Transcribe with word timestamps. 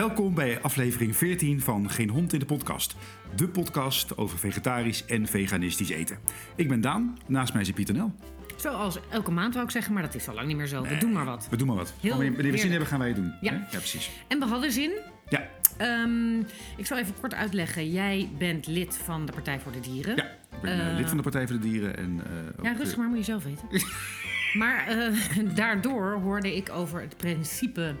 Welkom 0.00 0.34
bij 0.34 0.60
aflevering 0.60 1.16
14 1.16 1.60
van 1.60 1.90
Geen 1.90 2.08
Hond 2.08 2.32
in 2.32 2.38
de 2.38 2.44
Podcast. 2.44 2.96
De 3.36 3.48
podcast 3.48 4.16
over 4.16 4.38
vegetarisch 4.38 5.04
en 5.04 5.26
veganistisch 5.26 5.88
eten. 5.88 6.18
Ik 6.56 6.68
ben 6.68 6.80
Daan, 6.80 7.18
naast 7.26 7.54
mij 7.54 7.64
zit 7.64 7.74
Pieter 7.74 7.94
Nel. 7.94 8.14
Zoals 8.56 8.98
elke 9.10 9.30
maand 9.30 9.52
wou 9.54 9.66
ik 9.66 9.72
zeggen, 9.72 9.92
maar 9.92 10.02
dat 10.02 10.14
is 10.14 10.28
al 10.28 10.34
lang 10.34 10.46
niet 10.46 10.56
meer 10.56 10.66
zo. 10.66 10.82
We 10.82 10.96
doen 10.96 11.12
maar 11.12 11.24
wat. 11.24 11.48
We 11.50 11.56
doen 11.56 11.66
maar 11.66 11.76
wat. 11.76 11.94
Heel 12.00 12.10
wanneer 12.10 12.52
we 12.52 12.58
zin 12.58 12.70
hebben, 12.70 12.88
gaan 12.88 12.98
wij 12.98 13.08
het 13.08 13.16
doen. 13.16 13.34
Ja. 13.40 13.66
Precies. 13.70 14.10
En 14.28 14.38
we 14.38 14.44
hadden 14.44 14.72
zin. 14.72 14.90
Ja, 15.28 15.48
Ehm, 15.76 16.38
ik 16.76 16.86
zal 16.86 16.98
even 16.98 17.14
kort 17.20 17.34
uitleggen. 17.34 17.90
Jij 17.90 18.28
bent 18.38 18.66
lid 18.66 18.96
van 18.96 19.26
de 19.26 19.32
Partij 19.32 19.60
voor 19.60 19.72
de 19.72 19.80
Dieren. 19.80 20.16
ja. 20.16 20.24
ik 20.24 20.60
ben 20.62 20.90
eh, 20.90 20.96
lid 20.96 21.08
van 21.08 21.16
de 21.16 21.22
Partij 21.22 21.46
voor 21.46 21.60
de 21.60 21.68
Dieren. 21.68 21.96
En, 21.96 22.20
eh, 22.24 22.64
Ja, 22.64 22.72
rustig 22.72 22.96
maar, 22.98 23.08
moet 23.08 23.18
je 23.18 23.24
zelf 23.24 23.44
weten. 23.44 23.68
maar 24.60 24.86
eh, 24.86 25.14
daardoor 25.54 26.12
hoorde 26.12 26.56
ik 26.56 26.70
over 26.72 27.00
het 27.00 27.16
principe 27.16 27.94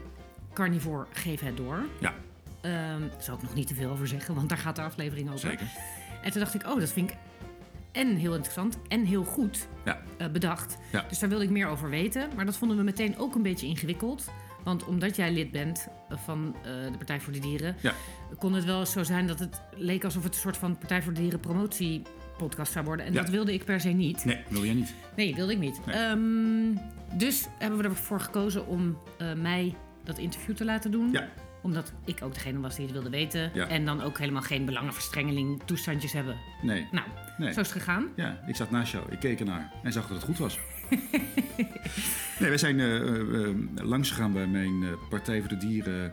carnivore 0.60 1.06
geef 1.12 1.40
het 1.40 1.56
door. 1.56 1.86
Ja, 2.00 2.14
daar 2.60 3.00
zal 3.18 3.34
ik 3.34 3.42
nog 3.42 3.54
niet 3.54 3.66
te 3.66 3.74
veel 3.74 3.90
over 3.90 4.08
zeggen, 4.08 4.34
want 4.34 4.48
daar 4.48 4.58
gaat 4.58 4.76
de 4.76 4.82
aflevering 4.82 5.28
over. 5.28 5.40
zeker. 5.50 5.66
En 6.22 6.30
toen 6.30 6.40
dacht 6.40 6.54
ik, 6.54 6.66
oh, 6.66 6.80
dat 6.80 6.92
vind 6.92 7.10
ik 7.10 7.16
en 7.92 8.16
heel 8.16 8.34
interessant 8.34 8.78
en 8.88 9.04
heel 9.04 9.24
goed 9.24 9.68
Ja, 9.84 10.00
eh, 10.18 10.28
bedacht. 10.28 10.78
Ja. 10.92 11.04
Dus 11.08 11.18
daar 11.18 11.28
wilde 11.28 11.44
ik 11.44 11.50
meer 11.50 11.66
over 11.66 11.90
weten. 11.90 12.28
Maar 12.36 12.44
dat 12.44 12.56
vonden 12.56 12.76
we 12.76 12.82
meteen 12.82 13.18
ook 13.18 13.34
een 13.34 13.42
beetje 13.42 13.66
ingewikkeld. 13.66 14.30
Want 14.64 14.84
omdat 14.84 15.16
jij 15.16 15.32
lid 15.32 15.50
bent 15.50 15.88
van 16.08 16.56
eh, 16.56 16.70
de 16.90 16.96
Partij 16.96 17.20
voor 17.20 17.32
de 17.32 17.38
Dieren, 17.38 17.76
ja. 17.80 17.92
kon 18.38 18.52
het 18.52 18.64
wel 18.64 18.80
eens 18.80 18.92
zo 18.92 19.02
zijn 19.02 19.26
dat 19.26 19.38
het 19.38 19.62
leek 19.76 20.04
alsof 20.04 20.22
het 20.22 20.34
een 20.34 20.40
soort 20.40 20.56
van 20.56 20.78
Partij 20.78 21.02
voor 21.02 21.12
de 21.12 21.20
Dieren 21.20 21.40
promotie 21.40 22.02
podcast 22.38 22.72
zou 22.72 22.84
worden. 22.84 23.06
En 23.06 23.12
dat 23.12 23.28
wilde 23.28 23.52
ik 23.52 23.64
per 23.64 23.80
se 23.80 23.88
niet. 23.88 24.24
Nee, 24.24 24.42
wil 24.48 24.64
jij 24.64 24.74
niet. 24.74 24.94
Nee, 25.16 25.34
wilde 25.34 25.52
ik 25.52 25.58
niet. 25.58 25.86
Nee. 25.86 25.96
Ehm, 25.96 26.74
dus 27.18 27.46
hebben 27.58 27.78
we 27.78 27.84
ervoor 27.84 28.20
gekozen 28.20 28.66
om 28.66 28.98
eh, 29.18 29.32
mij 29.32 29.74
dat 30.10 30.18
interview 30.18 30.54
te 30.56 30.64
laten 30.64 30.90
doen. 30.90 31.12
Ja, 31.12 31.28
Omdat 31.62 31.92
ik 32.04 32.18
ook 32.22 32.34
degene 32.34 32.60
was 32.60 32.74
die 32.76 32.84
het 32.84 32.92
wilde 32.94 33.10
weten. 33.10 33.50
Ja. 33.54 33.66
En 33.68 33.84
dan 33.84 34.02
ook 34.02 34.18
helemaal 34.18 34.42
geen 34.42 34.64
belangenverstrengeling 34.64 35.62
toestandjes 35.64 36.12
hebben. 36.12 36.36
nee. 36.62 36.88
Nou, 36.90 37.06
Nee. 37.38 37.52
zo 37.52 37.60
is 37.60 37.68
het 37.68 37.76
gegaan. 37.76 38.06
Ja, 38.16 38.40
ik 38.46 38.56
zat 38.56 38.70
naast 38.70 38.92
jou. 38.92 39.04
Ik 39.10 39.18
keek 39.18 39.40
ernaar 39.40 39.72
en 39.82 39.92
zag 39.92 40.06
dat 40.06 40.16
het 40.16 40.24
goed 40.26 40.38
was. 40.38 40.58
nee, 42.40 42.50
we 42.50 42.56
zijn 42.58 42.80
eh 42.80 42.96
eh, 42.96 43.48
eh, 43.48 43.54
langs 43.74 44.10
gegaan 44.10 44.32
bij 44.32 44.46
mijn 44.46 44.82
eh, 44.82 44.88
Partij 45.10 45.40
voor 45.40 45.48
de 45.48 45.56
Dieren 45.56 46.12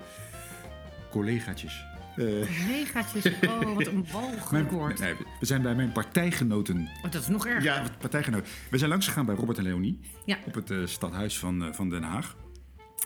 collegaatjes. 1.11 1.83
Eh, 2.15 2.67
Regaatjes. 2.67 3.25
Oh, 3.47 3.75
wat 3.75 3.87
een 3.87 4.05
walgelijk 4.11 4.71
woord. 4.71 4.99
nee, 4.99 5.13
we 5.39 5.45
zijn 5.45 5.61
bij 5.61 5.75
mijn 5.75 5.91
partijgenoten. 5.91 6.89
Oh, 7.05 7.11
dat 7.11 7.21
is 7.21 7.27
nog 7.27 7.45
erger. 7.47 7.63
Ja, 7.63 7.83
partijgenoten. 7.99 8.47
We 8.69 8.77
zijn 8.77 8.89
langs 8.89 9.07
gegaan 9.07 9.25
bij 9.25 9.35
Robert 9.35 9.57
en 9.57 9.63
Leonie 9.63 9.99
Ja. 10.25 10.37
op 10.45 10.53
het 10.53 10.71
eh, 10.71 10.77
stadhuis 10.85 11.39
van, 11.39 11.69
van 11.71 11.89
Den 11.89 12.03
Haag. 12.03 12.35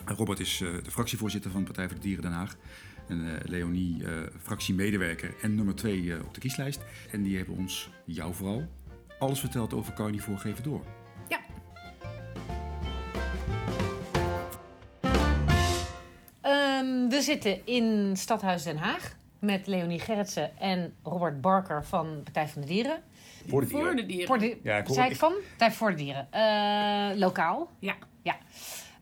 Robert 0.06 0.39
is 0.39 0.61
eh, 0.61 0.67
de 0.84 0.92
fractievoorzitter 0.92 1.52
van 1.52 1.59
de 1.59 1.66
Partij 1.66 1.86
voor 1.88 1.95
de 1.95 2.02
Dieren 2.02 2.23
Den 2.23 2.31
Haag. 2.31 2.56
En 3.08 3.25
eh, 3.36 3.50
Leonie, 3.50 4.06
eh, 4.06 4.11
fractiemedewerker 4.42 5.33
en 5.42 5.56
nummer 5.56 5.75
twee 5.75 6.23
op 6.25 6.33
de 6.33 6.39
kieslijst. 6.39 6.80
En 7.11 7.23
die 7.23 7.38
hebben 7.38 7.56
ons, 7.58 7.89
jou 8.06 8.33
vooral, 8.33 8.67
alles 9.20 9.39
verteld 9.39 9.73
over 9.73 9.94
carnivore 9.94 10.38
geven 10.38 10.64
door. 10.64 10.86
Ja. 11.28 11.39
Ehm, 16.42 17.08
we 17.09 17.22
zitten 17.22 17.66
in 17.66 18.17
Stadhuis 18.17 18.64
Den 18.64 18.78
Haag 18.78 19.16
met 19.39 19.67
Leonie 19.67 20.00
Gerritsen 20.00 20.58
en 20.58 20.94
Robert 21.03 21.42
Barker 21.42 21.86
van 21.86 22.22
Partij 22.23 22.48
van 22.48 22.61
de 22.61 22.67
Dieren. 22.67 23.02
Voor 23.48 23.61
de 23.61 23.67
Voor 23.67 23.95
de 23.95 24.05
dieren. 24.05 24.28
Voor 24.28 24.38
de, 24.39 24.58
Ja, 24.64 24.78
ik 24.78 24.86
hoor- 24.88 24.95
zei 24.95 25.09
ik 25.09 25.16
van? 25.16 25.33
Partij 25.50 25.72
voor 25.72 25.89
de 25.89 25.95
Dieren. 25.98 26.28
Eh, 26.31 27.17
lokaal. 27.20 27.70
Ja. 27.80 27.95
Ja. 28.22 28.38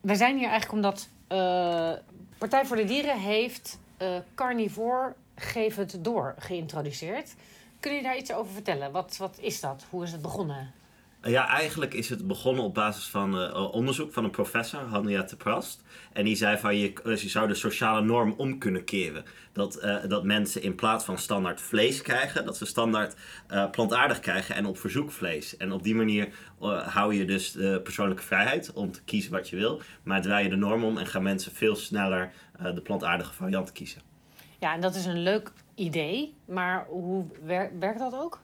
Wij 0.00 0.14
zijn 0.14 0.36
hier 0.36 0.48
eigenlijk 0.48 0.72
omdat 0.72 1.08
eh, 1.26 1.92
Partij 2.38 2.66
voor 2.66 2.76
de 2.76 2.84
Dieren 2.84 3.18
heeft 3.18 3.78
eh 3.96 4.16
carnivore 4.34 5.14
geef 5.34 5.76
door 5.98 6.34
geïntroduceerd. 6.38 7.34
Kun 7.80 7.94
je 7.94 8.02
daar 8.02 8.16
iets 8.16 8.32
over 8.32 8.52
vertellen? 8.52 8.92
Wat, 8.92 9.16
wat 9.16 9.38
is 9.38 9.60
dat? 9.60 9.84
Hoe 9.90 10.04
is 10.04 10.12
het 10.12 10.22
begonnen? 10.22 10.72
Ja, 11.22 11.48
eigenlijk 11.48 11.94
is 11.94 12.08
het 12.08 12.26
begonnen 12.26 12.64
op 12.64 12.74
basis 12.74 13.04
van 13.08 13.38
eh, 13.40 13.72
onderzoek 13.72 14.12
van 14.12 14.24
een 14.24 14.30
professor, 14.30 14.80
Hania 14.80 15.24
te 15.24 15.36
Prast. 15.36 15.82
En 16.12 16.24
die 16.24 16.36
zei 16.36 16.58
van 16.58 16.76
je, 16.76 16.92
eh, 17.04 17.16
je 17.16 17.28
zou 17.28 17.48
de 17.48 17.54
sociale 17.54 18.00
norm 18.02 18.34
om 18.36 18.58
kunnen 18.58 18.84
keren. 18.84 19.24
Dat, 19.52 19.74
eh, 19.76 19.96
dat 20.08 20.24
mensen 20.24 20.62
in 20.62 20.74
plaats 20.74 21.04
van 21.04 21.18
standaard 21.18 21.60
vlees 21.60 22.02
krijgen, 22.02 22.44
dat 22.44 22.56
ze 22.56 22.66
standaard 22.66 23.16
eh, 23.46 23.70
plantaardig 23.70 24.20
krijgen 24.20 24.54
en 24.54 24.66
op 24.66 24.78
verzoek 24.78 25.10
vlees. 25.10 25.56
En 25.56 25.72
op 25.72 25.82
die 25.82 25.94
manier 25.94 26.28
eh, 26.60 26.86
hou 26.88 27.14
je 27.14 27.24
dus 27.24 27.52
de 27.52 27.80
persoonlijke 27.84 28.22
vrijheid 28.22 28.72
om 28.72 28.92
te 28.92 29.02
kiezen 29.02 29.32
wat 29.32 29.48
je 29.48 29.56
wil. 29.56 29.80
Maar 30.02 30.22
draai 30.22 30.44
je 30.44 30.50
de 30.50 30.56
norm 30.56 30.84
om 30.84 30.98
en 30.98 31.06
gaan 31.06 31.22
mensen 31.22 31.52
veel 31.52 31.76
sneller 31.76 32.32
eh, 32.58 32.74
de 32.74 32.80
plantaardige 32.80 33.32
variant 33.34 33.72
kiezen. 33.72 34.00
Ja, 34.58 34.74
en 34.74 34.80
dat 34.80 34.94
is 34.94 35.04
een 35.06 35.22
leuk 35.22 35.52
idee. 35.74 36.34
Maar 36.44 36.86
hoe 36.88 37.24
wer- 37.42 37.72
werkt 37.78 37.98
dat 37.98 38.14
ook? 38.14 38.40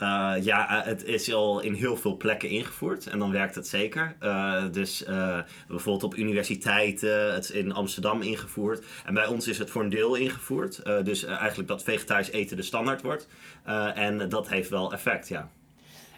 Eh, 0.00 0.34
ja, 0.42 0.80
eh, 0.80 0.86
het 0.86 1.04
is 1.04 1.32
al 1.32 1.60
in 1.60 1.74
heel 1.74 1.96
veel 1.96 2.16
plekken 2.16 2.48
ingevoerd 2.48 3.06
en 3.06 3.18
dan 3.18 3.30
werkt 3.30 3.54
het 3.54 3.66
zeker. 3.66 4.16
Eh, 4.18 4.64
dus 4.72 5.04
eh, 5.04 5.38
bijvoorbeeld 5.68 6.04
op 6.04 6.16
universiteiten, 6.16 7.34
het 7.34 7.44
is 7.44 7.50
in 7.50 7.72
Amsterdam 7.72 8.22
ingevoerd. 8.22 8.84
En 9.04 9.14
bij 9.14 9.26
ons 9.26 9.48
is 9.48 9.58
het 9.58 9.70
voor 9.70 9.82
een 9.82 9.88
deel 9.88 10.14
ingevoerd. 10.14 10.78
Eh, 10.78 11.04
dus 11.04 11.24
eigenlijk 11.24 11.68
dat 11.68 11.82
vegetarisch 11.82 12.30
eten 12.30 12.56
de 12.56 12.62
standaard 12.62 13.02
wordt. 13.02 13.28
Eh, 13.64 13.96
en 13.98 14.28
dat 14.28 14.48
heeft 14.48 14.68
wel 14.68 14.92
effect, 14.92 15.28
ja. 15.28 15.48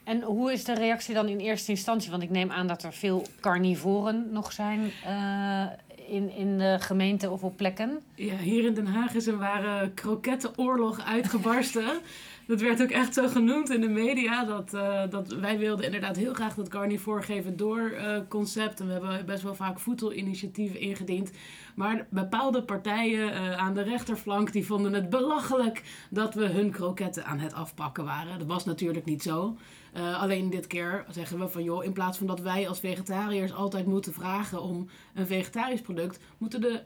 En 0.05 0.23
hoe 0.23 0.53
is 0.53 0.65
de 0.65 0.75
reactie 0.75 1.15
dan 1.15 1.29
in 1.29 1.39
eerste 1.39 1.71
instantie? 1.71 2.11
Want 2.11 2.23
ik 2.23 2.31
neem 2.31 2.51
aan 2.51 2.67
dat 2.67 2.83
er 2.83 2.93
veel 2.93 3.27
carnivoren 3.41 4.29
nog 4.33 4.53
zijn 4.53 4.91
eh, 5.05 5.67
in, 6.09 6.31
in 6.31 6.59
de 6.59 6.77
gemeente 6.81 7.31
of 7.31 7.43
op 7.43 7.57
plekken. 7.57 8.01
Ja, 8.15 8.37
hier 8.37 8.65
in 8.65 8.75
Den 8.75 8.87
Haag 8.87 9.15
is 9.15 9.27
een 9.27 9.39
ware 9.39 9.91
krokettenoorlog 9.91 11.05
uitgebarsten. 11.05 11.85
dat 12.47 12.61
werd 12.61 12.83
ook 12.83 12.91
echt 12.91 13.15
zo 13.15 13.29
genoemd 13.29 13.71
in 13.71 13.81
de 13.81 13.89
media. 13.89 14.45
Dat, 14.45 14.75
eh, 14.75 15.03
dat 15.11 15.33
wij 15.33 15.59
wilden 15.59 15.85
inderdaad 15.85 16.17
heel 16.17 16.35
graag 16.35 16.55
dat 16.55 16.69
carnivore 16.69 17.23
geven 17.23 17.57
door 17.57 17.91
eh, 17.91 18.19
concept. 18.29 18.81
En 18.81 18.87
we 18.87 18.93
hebben 18.93 19.27
best 19.27 19.43
wel 19.43 19.55
vaak 19.55 19.81
voedselinitiatieven 19.81 20.81
ingediend. 20.81 21.31
Maar 21.75 22.07
bepaalde 22.11 22.63
partijen 22.63 23.33
eh, 23.33 23.57
aan 23.57 23.75
de 23.75 23.83
rechterflank 23.83 24.53
die 24.53 24.67
vonden 24.67 24.93
het 24.93 25.11
belachelijk 25.11 25.83
dat 26.11 26.35
we 26.35 26.47
hun 26.47 26.71
kroketten 26.71 27.25
aan 27.25 27.39
het 27.39 27.53
afpakken 27.53 28.05
waren. 28.05 28.39
Dat 28.39 28.49
was 28.49 28.65
natuurlijk 28.65 29.05
niet 29.05 29.23
zo. 29.23 29.57
Alleen 29.93 30.51
dit 30.51 30.67
keer 30.67 31.05
zeggen 31.11 31.39
we 31.39 31.49
van 31.49 31.63
joh, 31.63 31.85
in 31.85 31.93
plaats 31.93 32.19
van 32.19 32.27
dat 32.27 32.41
wij 32.41 32.69
als 32.69 32.81
vegetariërs 32.81 33.53
altijd 33.53 33.87
moeten 33.87 34.13
vragen 34.13 34.63
om 34.63 34.89
een 35.15 35.27
vegetarisch 35.27 35.81
product, 35.81 36.19
moeten 36.39 36.61
de 36.61 36.83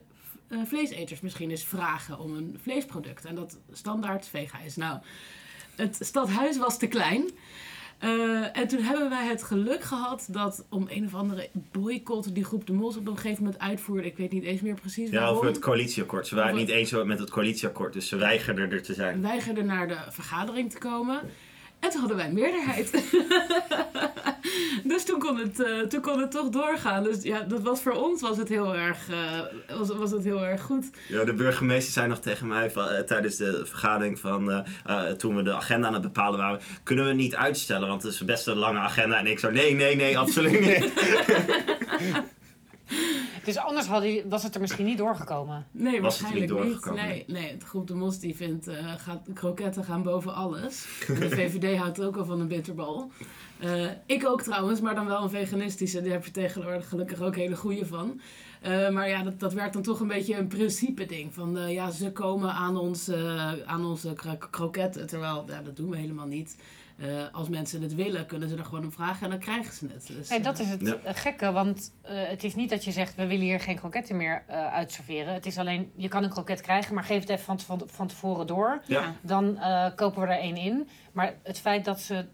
vleeseters 0.64 1.20
misschien 1.20 1.50
eens 1.50 1.64
vragen 1.64 2.18
om 2.18 2.34
een 2.34 2.58
vleesproduct. 2.62 3.24
En 3.24 3.34
dat 3.34 3.58
standaard 3.72 4.26
vega 4.26 4.58
is. 4.58 4.76
Nou, 4.76 4.98
het 5.76 5.98
stadhuis 6.00 6.59
was 6.59 6.78
te 6.78 6.87
klein. 6.87 7.31
Eh, 7.98 8.56
en 8.56 8.69
toen 8.69 8.81
hebben 8.82 9.09
wij 9.09 9.26
het 9.26 9.42
geluk 9.42 9.82
gehad 9.82 10.26
dat 10.31 10.64
om 10.70 10.87
een 10.91 11.04
of 11.04 11.14
andere 11.14 11.48
boycott 11.72 12.34
die 12.34 12.44
groep 12.44 12.66
de 12.66 12.72
Mos 12.72 12.97
op 12.97 13.06
een 13.09 13.16
gegeven 13.16 13.42
moment 13.44 13.62
uitvoerde. 13.62 14.06
Ik 14.06 14.16
weet 14.16 14.32
niet 14.32 14.42
eens 14.44 14.60
meer 14.60 14.75
precies 14.75 15.10
Ja, 15.10 15.19
waarom. 15.19 15.36
over 15.36 15.47
het 15.48 15.59
coalitieakkoord. 15.59 16.26
Ze 16.26 16.34
waren 16.34 16.50
het 16.50 16.60
Over- 16.62 16.75
niet 16.76 16.92
eens 16.92 17.04
met 17.04 17.19
het 17.19 17.31
coalitieakkoord, 17.31 17.92
dus 17.92 18.09
ze 18.09 18.16
weigerden 18.16 18.70
er 18.70 18.82
te 18.82 18.94
zijn. 18.94 19.22
weigerden 19.22 19.66
naar 19.66 19.88
de 19.88 19.98
vergadering 20.10 20.70
te 20.70 20.78
komen. 20.78 21.20
En 21.81 21.91
toen 21.91 21.98
hadden 22.00 22.16
wij 22.16 22.32
meerderheid. 22.32 22.91
kon, 25.26 25.38
het, 25.38 25.60
eh, 25.60 25.81
toen 25.81 26.00
kon 26.00 26.20
het 26.20 26.31
toch 26.31 26.48
doorgaan. 26.48 27.03
Dus 27.03 27.22
ja, 27.22 27.41
dat 27.41 27.62
was 27.62 27.82
voor 27.82 27.92
ons 27.92 28.20
was 28.20 28.37
het 28.37 28.48
heel 28.48 28.75
erg, 28.75 28.98
eh, 29.10 29.78
was, 29.78 29.88
was 29.88 30.10
het 30.10 30.25
heel 30.25 30.44
erg 30.44 30.62
goed. 30.62 30.84
Ja, 31.09 31.25
de 31.25 31.32
burgemeester 31.32 31.92
zei 31.92 32.09
nog 32.09 32.19
tegen 32.19 32.47
mij 32.47 32.70
van, 32.70 32.88
eh, 32.88 33.03
tijdens 33.03 33.36
de 33.36 33.66
vergadering 33.66 34.19
van 34.19 34.65
toen 35.16 35.36
we 35.36 35.42
de 35.42 35.54
agenda 35.54 35.86
aan 35.86 35.92
het 35.92 36.03
bepalen 36.03 36.38
waren, 36.38 36.60
kunnen 36.82 37.06
we 37.06 37.12
niet 37.12 37.34
uitstellen, 37.34 37.88
want 37.88 38.03
het 38.03 38.12
is 38.12 38.25
best 38.25 38.47
een 38.47 38.56
lange 38.56 38.78
agenda. 38.78 39.19
En 39.19 39.26
ik 39.26 39.38
zo, 39.38 39.50
nee, 39.50 39.75
nee, 39.75 39.97
nee, 39.97 40.19
absoluut 40.19 40.60
niet. 40.60 40.92
Dus 43.47 43.57
anders 43.59 43.87
hadden 43.87 44.09
jullie- 44.15 44.28
was 44.31 44.43
het 44.43 44.54
er 44.54 44.60
misschien 44.60 44.84
niet 44.87 44.98
doorgekomen. 44.98 45.66
Nee, 45.71 46.01
Was 46.01 46.19
het 46.19 46.22
waarschijnlijk 46.22 46.53
niet 46.53 46.63
niet. 46.63 46.72
doorgekomen? 46.83 47.04
Nee, 47.09 47.25
nee, 47.27 47.57
de 47.57 47.66
groep 47.66 47.87
de 47.87 47.95
Mos 47.95 48.19
die 48.19 48.37
vindt, 48.37 48.66
eh 48.69 48.93
gaat, 48.97 49.27
kroketten 49.34 49.84
gaan 49.84 50.03
boven 50.03 50.34
alles. 50.34 50.87
De 51.07 51.28
VVD 51.37 51.77
houdt 51.78 52.03
ook 52.03 52.16
al 52.16 52.25
van 52.25 52.41
een 52.41 52.48
bitterbal. 52.48 53.10
Eh, 53.59 53.87
ik 54.07 54.27
ook 54.28 54.43
trouwens, 54.43 54.81
maar 54.81 54.95
dan 54.95 55.07
wel 55.07 55.22
een 55.22 55.31
veganistische. 55.31 56.01
Daar 56.03 56.13
heb 56.13 56.25
je 56.25 56.31
tegenwoordig 56.31 56.89
gelukkig 56.89 57.21
ook 57.21 57.37
hele 57.37 57.57
goede 57.57 57.87
van. 57.87 58.21
Eh, 58.60 58.89
maar 58.91 59.09
ja, 59.09 59.22
dat, 59.22 59.41
dat 59.41 59.53
werkt 59.53 59.72
dan 59.72 59.83
toch 59.83 60.01
een 60.01 60.09
beetje 60.09 60.37
een 60.37 60.47
principe 60.48 61.07
ding. 61.07 61.34
Van 61.34 61.59
eh, 61.59 61.72
ja, 61.72 61.91
ze 61.91 62.13
komen 62.13 62.53
aan, 62.53 62.77
ons, 62.77 63.10
aan 63.66 63.84
onze 63.84 64.13
kro- 64.13 64.37
kroketten. 64.51 65.07
Terwijl, 65.07 65.45
ja, 65.48 65.63
dat 65.63 65.77
doen 65.77 65.91
we 65.91 65.97
helemaal 65.97 66.27
niet. 66.27 66.57
Eh, 66.97 67.07
als 67.33 67.48
mensen 67.48 67.83
het 67.83 67.95
willen, 67.95 68.27
kunnen 68.27 68.48
ze 68.48 68.57
er 68.57 68.65
gewoon 68.65 68.84
om 68.84 68.93
vragen 68.93 69.25
en 69.25 69.31
dan 69.31 69.39
krijgen 69.39 69.75
ze 69.75 69.87
het. 69.93 70.07
Dus, 70.07 70.43
dat 70.43 70.59
eh, 70.59 70.65
is 70.66 70.71
het 70.71 70.81
Ja. 71.04 71.13
gekke, 71.13 71.53
want 71.53 71.93
eh, 72.03 72.15
het 72.28 72.45
is 72.45 72.54
niet 72.54 72.71
dat 72.71 72.84
je 72.84 72.93
zegt... 72.93 73.15
we 73.15 73.27
willen 73.27 73.45
hier 73.45 73.60
geen 73.60 73.77
kroketten 73.77 74.16
meer 74.16 74.43
eh 74.47 74.72
uitserveren. 74.72 75.34
Het 75.34 75.47
is 75.47 75.59
alleen, 75.59 75.91
je 75.97 76.09
kan 76.09 76.22
een 76.22 76.31
kroket 76.31 76.60
krijgen, 76.60 76.95
maar 76.95 77.04
geef 77.04 77.21
het 77.21 77.28
even 77.28 77.45
van, 77.45 77.60
van, 77.60 77.83
van 77.87 78.07
tevoren 78.07 78.47
door. 78.47 78.81
Ja. 78.87 79.15
Dan 79.21 79.59
eh, 79.59 79.87
kopen 79.95 80.22
we 80.22 80.28
er 80.28 80.39
één 80.41 80.57
in. 80.57 80.89
Maar 81.13 81.34
het 81.43 81.59
feit 81.59 81.84
dat 81.84 82.01
ze 82.01 82.25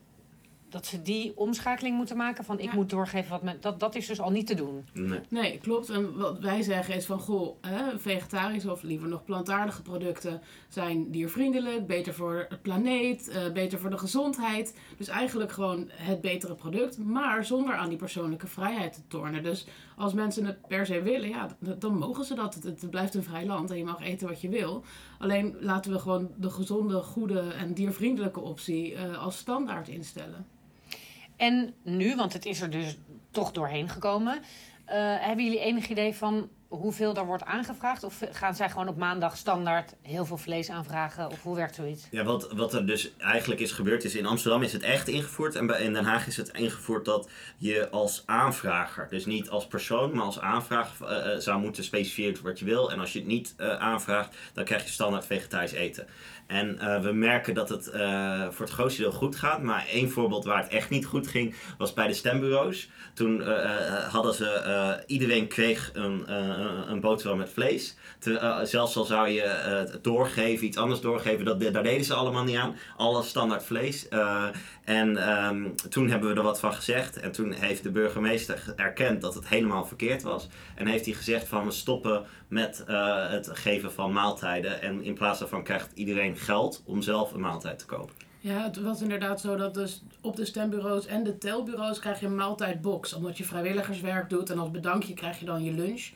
dat 0.72 0.86
ze 0.86 1.02
die 1.02 1.32
omschakeling 1.36 1.96
moeten 1.96 2.16
maken 2.16 2.44
van 2.44 2.58
ik 2.58 2.64
Ja. 2.64 2.74
moet 2.74 2.90
doorgeven 2.90 3.30
wat 3.30 3.42
men. 3.42 3.56
Dat, 3.60 3.80
dat 3.80 3.94
is 3.94 4.06
dus 4.06 4.20
al 4.20 4.30
niet 4.30 4.46
te 4.46 4.54
doen. 4.54 4.84
Nee. 4.92 5.20
Nee, 5.28 5.58
klopt. 5.58 5.88
En 5.90 6.16
wat 6.19 6.38
wij 6.38 6.62
zeggen 6.62 6.94
is 6.94 7.06
van, 7.06 7.19
goh, 7.19 7.56
hè, 7.60 7.98
vegetarische 7.98 8.70
of 8.70 8.82
liever 8.82 9.08
nog 9.08 9.24
plantaardige 9.24 9.82
producten 9.82 10.40
zijn 10.69 11.10
diervriendelijk, 11.10 11.86
beter 11.86 12.14
voor 12.14 12.46
het 12.48 12.62
planeet, 12.62 13.28
eh, 13.28 13.52
beter 13.52 13.78
voor 13.78 13.90
de 13.90 13.98
gezondheid. 13.98 14.78
Dus 14.96 15.08
eigenlijk 15.08 15.52
gewoon 15.52 15.84
het 15.92 16.20
betere 16.20 16.54
product, 16.54 16.98
maar 16.98 17.44
zonder 17.44 17.75
aan 17.75 17.88
die 17.88 17.98
persoonlijke 17.98 18.46
vrijheid 18.46 18.92
te 18.92 19.00
tornen. 19.08 19.42
Dus 19.42 19.66
als 19.96 20.12
mensen 20.12 20.44
het 20.44 20.66
per 20.66 20.86
se 20.86 21.02
willen, 21.02 21.28
ja, 21.28 21.56
dan 21.78 21.98
mogen 21.98 22.25
ze 22.25 22.34
dat. 22.34 22.54
Het, 22.54 22.64
het 22.64 22.90
blijft 22.90 23.14
een 23.14 23.22
vrij 23.22 23.46
land 23.46 23.70
en 23.70 23.76
je 23.78 23.84
mag 23.84 24.00
eten 24.00 24.28
wat 24.28 24.40
je 24.40 24.48
wil. 24.48 24.84
Alleen 25.18 25.56
laten 25.60 25.92
we 25.92 25.98
gewoon 25.98 26.30
de 26.36 26.50
gezonde, 26.50 26.94
goede 27.02 27.40
en 27.40 27.75
diervriendelijke 27.75 28.40
optie 28.40 28.94
eh, 28.94 29.18
als 29.22 29.36
standaard 29.36 29.88
instellen. 29.88 30.46
En 31.42 31.74
nu, 31.82 32.16
want 32.16 32.32
het 32.32 32.46
is 32.46 32.60
er 32.60 32.70
dus 32.70 32.96
toch 33.30 33.52
doorheen 33.52 33.88
gekomen. 33.88 34.40
eh, 34.84 34.96
hebben 35.20 35.44
jullie 35.44 35.60
enig 35.60 35.88
idee 35.88 36.14
van 36.14 36.48
hoeveel 36.80 37.14
er 37.14 37.26
wordt 37.26 37.44
aangevraagd? 37.44 38.04
Of 38.04 38.20
gaan 38.32 38.54
zij 38.54 38.70
gewoon 38.70 38.88
op 38.88 38.96
maandag 38.96 39.36
standaard 39.36 39.94
heel 40.02 40.24
veel 40.24 40.36
vlees 40.36 40.70
aanvragen? 40.70 41.30
Of 41.30 41.42
hoe 41.42 41.56
werkt 41.56 41.74
zoiets? 41.74 42.06
Ja, 42.10 42.24
wat, 42.24 42.52
wat 42.52 42.74
er 42.74 42.86
dus 42.86 43.12
eigenlijk 43.19 43.60
is 43.60 43.72
gebeurd 43.72 44.04
is 44.04 44.14
in 44.14 44.26
Amsterdam 44.26 44.62
is 44.62 44.72
het 44.72 44.82
echt 44.82 45.08
ingevoerd 45.08 45.54
en 45.54 45.80
in 45.80 45.92
Den 45.92 46.04
Haag 46.04 46.26
is 46.26 46.36
het 46.36 46.48
ingevoerd 46.48 47.04
dat 47.04 47.28
je 47.56 47.90
als 47.90 48.22
aanvrager, 48.26 49.06
dus 49.10 49.26
niet 49.26 49.50
als 49.50 49.66
persoon, 49.66 50.14
maar 50.14 50.24
als 50.24 50.40
aanvrager 50.40 51.06
eh, 51.06 51.32
eh, 51.32 51.38
zou 51.38 51.60
moeten 51.60 51.84
specifieren 51.84 52.42
wat 52.42 52.58
je 52.58 52.64
wil. 52.64 52.92
En 52.92 53.00
als 53.00 53.12
je 53.12 53.18
het 53.18 53.28
niet 53.28 53.54
eh, 53.56 53.76
aanvraagt, 53.76 54.36
dan 54.52 54.64
krijg 54.64 54.84
je 54.84 54.90
standaard 54.90 55.26
vegetarisch 55.26 55.72
eten. 55.72 56.06
En 56.46 57.02
we 57.02 57.12
merken 57.12 57.54
dat 57.54 57.68
het 57.68 57.84
voor 58.50 58.64
het 58.64 58.75
grootste 58.75 59.02
deel 59.02 59.12
goed 59.12 59.36
gaat. 59.36 59.62
Maar 59.62 59.86
één 59.86 60.10
voorbeeld 60.10 60.44
waar 60.44 60.62
het 60.62 60.72
echt 60.72 60.90
niet 60.90 61.06
goed 61.06 61.26
ging, 61.26 61.54
was 61.78 61.92
bij 61.92 62.06
de 62.06 62.14
stembureaus. 62.14 62.88
Toen 63.14 63.42
eh, 63.42 64.08
hadden 64.12 64.34
ze, 64.34 65.02
iedereen 65.06 65.48
kreeg 65.48 65.90
een, 65.92 66.26
eh, 66.62 66.91
een 66.91 67.00
boterham 67.00 67.38
met 67.38 67.50
vlees. 67.50 67.97
Eh, 68.23 68.59
zelfs 68.62 68.97
al 68.97 69.05
zou 69.05 69.29
je 69.29 69.43
eh, 69.43 69.79
het 69.79 70.05
doorgeven, 70.05 70.67
iets 70.67 70.76
anders 70.76 71.00
doorgeven, 71.00 71.44
dat, 71.44 71.61
daar 71.61 71.82
deden 71.82 72.05
ze 72.05 72.14
allemaal 72.14 72.44
niet 72.44 72.56
aan. 72.56 72.76
Alles 72.97 73.29
standaard 73.29 73.64
vlees. 73.64 74.09
Eh, 74.09 74.47
en 74.85 75.17
ehm, 75.17 75.69
toen 75.91 76.09
hebben 76.11 76.29
we 76.31 76.37
er 76.37 76.43
wat 76.43 76.61
van 76.61 76.73
gezegd. 76.75 77.20
En 77.20 77.32
toen 77.32 77.53
heeft 77.53 77.82
de 77.82 77.91
burgemeester 77.91 78.59
ge- 78.59 78.73
erkend 78.76 79.20
dat 79.20 79.35
het 79.35 79.49
helemaal 79.49 79.85
verkeerd 79.85 80.23
was. 80.23 80.49
En 80.75 80.87
heeft 80.87 81.05
hij 81.05 81.14
gezegd 81.14 81.49
van 81.49 81.64
we 81.64 81.70
stoppen 81.70 82.23
met 82.49 82.85
eh, 82.87 83.29
het 83.31 83.50
geven 83.53 83.93
van 83.93 84.12
maaltijden. 84.12 84.82
En 84.82 85.03
in 85.05 85.14
plaats 85.14 85.38
daarvan 85.38 85.62
krijgt 85.64 85.91
iedereen 85.94 86.37
geld 86.37 86.82
om 86.87 87.03
zelf 87.03 87.32
een 87.32 87.41
maaltijd 87.41 87.79
te 87.79 87.87
kopen. 87.87 88.14
Ja, 88.41 88.62
het 88.62 88.81
was 88.81 89.00
inderdaad 89.03 89.41
zo 89.41 89.56
dat 89.56 89.75
dus 89.75 90.03
op 90.20 90.37
de 90.37 90.44
stembureaus 90.44 91.06
en 91.06 91.23
de 91.25 91.38
telbureaus 91.38 91.99
krijg 91.99 92.20
je 92.20 92.26
een 92.26 92.35
maaltijdbox. 92.35 93.12
Omdat 93.12 93.38
je 93.38 93.44
vrijwilligerswerk 93.44 94.31
doet 94.31 94.50
en 94.50 94.59
als 94.59 94.70
bedankje 94.70 95.14
krijg 95.14 95.38
je 95.38 95.44
dan 95.44 95.64
je 95.64 95.73
lunch. 95.73 96.09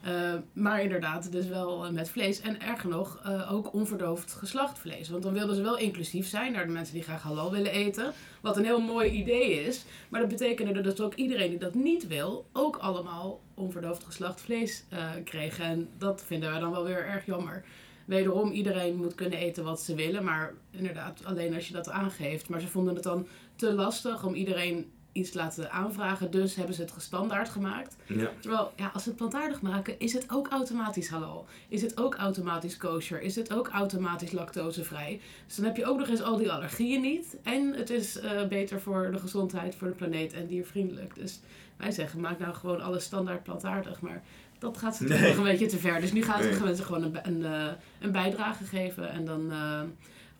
Eh, 0.00 0.34
maar 0.52 0.82
inderdaad, 0.82 1.32
dus 1.32 1.46
wel 1.46 1.84
eh, 1.84 1.90
met 1.90 2.10
vlees. 2.10 2.40
En 2.40 2.60
erger 2.60 2.88
nog, 2.88 3.20
eh, 3.24 3.52
ook 3.52 3.72
onverdoofd 3.74 4.32
geslachtvlees. 4.32 5.08
Want 5.08 5.22
dan 5.22 5.32
wilden 5.32 5.56
ze 5.56 5.62
wel 5.62 5.78
inclusief 5.78 6.26
zijn 6.28 6.52
naar 6.52 6.66
de 6.66 6.72
mensen 6.72 6.94
die 6.94 7.02
graag 7.02 7.22
halal 7.22 7.50
willen 7.50 7.72
eten. 7.72 8.12
Wat 8.40 8.56
een 8.56 8.64
heel 8.64 8.80
mooi 8.80 9.10
idee 9.10 9.64
is. 9.64 9.84
Maar 10.08 10.20
dat 10.20 10.28
betekende 10.28 10.80
dus 10.80 11.00
ook 11.00 11.14
iedereen 11.14 11.50
die 11.50 11.58
dat 11.58 11.74
niet 11.74 12.06
wil, 12.06 12.46
ook 12.52 12.76
allemaal 12.76 13.40
onverdoofd 13.54 14.04
geslacht 14.04 14.40
vlees 14.40 14.84
eh 14.88 15.10
kregen. 15.24 15.64
En 15.64 15.88
dat 15.98 16.24
vinden 16.26 16.50
wij 16.50 16.60
dan 16.60 16.70
wel 16.70 16.84
weer 16.84 17.06
erg 17.06 17.26
jammer. 17.26 17.64
Wederom, 18.04 18.50
iedereen 18.50 18.96
moet 18.96 19.14
kunnen 19.14 19.38
eten 19.38 19.64
wat 19.64 19.80
ze 19.80 19.94
willen. 19.94 20.24
Maar 20.24 20.54
inderdaad, 20.70 21.24
alleen 21.24 21.54
als 21.54 21.66
je 21.66 21.72
dat 21.72 21.90
aangeeft. 21.90 22.48
Maar 22.48 22.60
ze 22.60 22.68
vonden 22.68 22.94
het 22.94 23.02
dan 23.02 23.26
te 23.56 23.72
lastig 23.72 24.24
om 24.24 24.34
iedereen 24.34 24.90
iets 25.12 25.30
te 25.30 25.38
laten 25.38 25.70
aanvragen. 25.70 26.30
Dus 26.30 26.54
hebben 26.54 26.74
ze 26.74 26.80
het 26.80 26.90
gestandaard 26.92 27.48
gemaakt. 27.48 27.96
Ja. 28.06 28.30
Terwijl, 28.40 28.72
ja, 28.76 28.90
als 28.94 29.02
ze 29.02 29.08
het 29.08 29.18
plantaardig 29.18 29.60
maken, 29.62 29.98
is 29.98 30.12
het 30.12 30.24
ook 30.30 30.48
automatisch 30.48 31.08
halal. 31.08 31.46
Is 31.68 31.82
het 31.82 31.98
ook 32.00 32.14
automatisch 32.14 32.76
kosher. 32.76 33.20
Is 33.20 33.36
het 33.36 33.52
ook 33.52 33.68
automatisch 33.68 34.32
lactosevrij. 34.32 35.20
Dus 35.46 35.56
dan 35.56 35.64
heb 35.64 35.76
je 35.76 35.86
ook 35.86 35.98
nog 35.98 36.08
eens 36.08 36.22
al 36.22 36.36
die 36.36 36.52
allergieën 36.52 37.00
niet. 37.00 37.36
En 37.42 37.74
het 37.74 37.90
is 37.90 38.20
eh, 38.20 38.46
beter 38.46 38.80
voor 38.80 39.08
de 39.12 39.18
gezondheid, 39.18 39.74
voor 39.74 39.88
de 39.88 39.94
planeet 39.94 40.32
en 40.32 40.46
diervriendelijk. 40.46 41.14
Dus 41.14 41.40
wij 41.76 41.90
zeggen, 41.90 42.20
maak 42.20 42.38
nou 42.38 42.54
gewoon 42.54 42.80
alles 42.80 43.04
standaard 43.04 43.42
plantaardig. 43.42 44.00
Maar 44.00 44.22
dat 44.58 44.76
gaat 44.78 44.96
ze 44.96 45.04
toch 45.04 45.20
nog 45.20 45.36
een 45.36 45.42
beetje 45.42 45.66
te 45.66 45.78
ver. 45.78 46.00
Dus 46.00 46.12
nu 46.12 46.22
gaan 46.22 46.40
Nee. 46.40 46.52
ze 46.54 46.64
mensen 46.64 46.84
gewoon 46.84 47.02
een, 47.02 47.18
een, 47.22 47.44
eh, 47.44 47.72
een 48.00 48.12
bijdrage 48.12 48.64
geven. 48.64 49.10
En 49.10 49.24
dan 49.24 49.52
eh, 49.52 49.80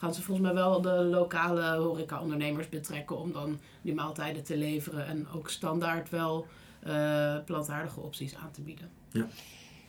gaan 0.00 0.14
ze 0.14 0.22
volgens 0.22 0.46
mij 0.46 0.56
wel 0.56 0.80
de 0.80 1.04
lokale 1.04 1.76
horecaondernemers 1.76 2.68
betrekken 2.68 3.18
om 3.18 3.32
dan 3.32 3.60
die 3.82 3.94
maaltijden 3.94 4.42
te 4.42 4.56
leveren. 4.56 5.06
En 5.06 5.28
ook 5.28 5.50
standaard 5.50 6.08
wel 6.08 6.46
eh, 6.80 7.36
plantaardige 7.44 8.00
opties 8.00 8.36
aan 8.36 8.50
te 8.50 8.60
bieden. 8.60 8.90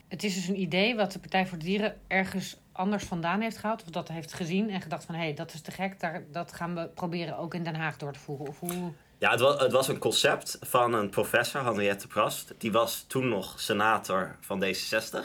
Het 0.07 0.23
is 0.23 0.35
dus 0.35 0.47
een 0.47 0.61
idee 0.61 0.95
wat 0.95 1.11
de 1.11 1.19
Partij 1.19 1.47
voor 1.47 1.57
de 1.57 1.65
Dieren 1.65 1.97
ergens 2.07 2.57
anders 2.71 3.03
vandaan 3.03 3.41
heeft 3.41 3.57
gehaald. 3.57 3.83
Of 3.83 3.89
dat 3.89 4.07
heeft 4.07 4.33
gezien 4.33 4.69
en 4.69 4.81
gedacht 4.81 5.05
van 5.05 5.15
hé, 5.15 5.21
hey, 5.21 5.33
dat 5.33 5.53
is 5.53 5.61
te 5.61 5.71
gek. 5.71 5.99
Daar, 5.99 6.23
dat 6.31 6.53
gaan 6.53 6.75
we 6.75 6.87
proberen 6.87 7.37
ook 7.37 7.53
in 7.53 7.63
Den 7.63 7.75
Haag 7.75 7.97
door 7.97 8.13
te 8.13 8.19
voeren. 8.19 8.47
Of 8.47 8.59
hoe... 8.59 8.91
Ja, 9.21 9.31
het 9.31 9.39
was, 9.39 9.61
het 9.61 9.71
was 9.71 9.87
een 9.87 9.97
concept 9.97 10.57
van 10.61 10.93
een 10.93 11.09
professor, 11.09 11.63
Henriette 11.63 12.07
Prast. 12.07 12.53
Die 12.57 12.71
was 12.71 13.03
toen 13.07 13.29
nog 13.29 13.59
senator 13.59 14.35
van 14.39 14.63
D66. 14.63 15.17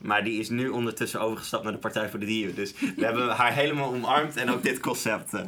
Maar 0.00 0.24
die 0.24 0.40
is 0.40 0.48
nu 0.48 0.68
ondertussen 0.68 1.20
overgestapt 1.20 1.62
naar 1.64 1.72
de 1.72 1.78
Partij 1.78 2.08
voor 2.08 2.18
de 2.18 2.26
Dieren. 2.26 2.54
Dus 2.54 2.72
we 2.96 3.04
hebben 3.04 3.28
haar 3.36 3.52
helemaal 3.54 3.92
omarmd 3.94 4.36
en 4.36 4.50
ook 4.50 4.62
dit 4.62 4.80
concept. 4.80 5.34
eh. 5.34 5.46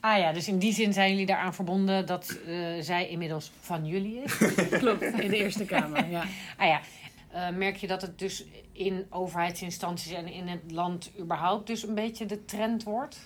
Ah 0.00 0.18
ja, 0.18 0.32
dus 0.32 0.48
in 0.48 0.58
die 0.58 0.72
zin 0.72 0.92
zijn 0.92 1.10
jullie 1.10 1.26
daaraan 1.26 1.54
verbonden 1.54 2.06
dat 2.06 2.38
eh, 2.46 2.54
zij 2.80 3.08
inmiddels 3.08 3.50
van 3.60 3.86
jullie 3.86 4.22
is. 4.22 4.36
Klopt, 4.78 5.02
in 5.02 5.30
de 5.30 5.36
Eerste 5.36 5.64
Kamer, 5.64 6.08
ja. 6.10 6.24
Ah 6.58 6.66
ja, 6.66 6.80
Eh, 7.32 7.48
merk 7.56 7.76
je 7.76 7.86
dat 7.86 8.02
het 8.02 8.18
dus 8.18 8.44
in 8.72 9.06
overheidsinstanties 9.10 10.12
en 10.12 10.26
in 10.26 10.48
het 10.48 10.70
land 10.70 11.10
überhaupt 11.18 11.66
dus 11.66 11.82
een 11.86 11.94
beetje 11.94 12.26
de 12.26 12.44
trend 12.44 12.82
wordt? 12.84 13.18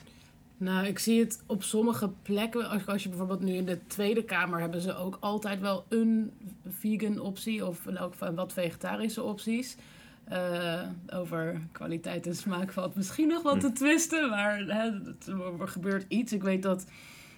Nou, 0.63 0.87
ik 0.87 0.99
zie 0.99 1.21
het 1.21 1.43
op 1.47 1.63
sommige 1.63 2.11
plekken. 2.23 2.69
Als, 2.69 2.87
als 2.87 3.03
je 3.03 3.09
bijvoorbeeld 3.09 3.41
nu 3.41 3.53
in 3.53 3.65
de 3.67 3.79
Tweede 3.87 4.25
Kamer 4.25 4.61
hebben 4.61 4.81
ze 4.81 4.97
ook 4.97 5.17
altijd 5.21 5.61
wel 5.61 5.85
een 5.89 6.33
vegan 6.69 7.19
optie 7.21 7.67
of 7.67 7.87
ook 8.01 8.15
van 8.15 8.35
wat 8.35 8.53
vegetarische 8.53 9.23
opties. 9.23 9.77
Eh, 10.25 10.81
over 11.15 11.61
kwaliteit 11.73 12.27
en 12.27 12.35
smaak 12.37 12.73
valt 12.73 12.95
misschien 12.95 13.29
nog 13.29 13.43
wat 13.43 13.61
te 13.61 13.73
twisten, 13.73 14.31
maar 14.31 14.59
hè, 14.59 14.91
het- 14.91 15.27
er 15.61 15.69
gebeurt 15.69 16.05
iets. 16.09 16.33
Ik 16.33 16.43
weet 16.43 16.63
dat, 16.63 16.87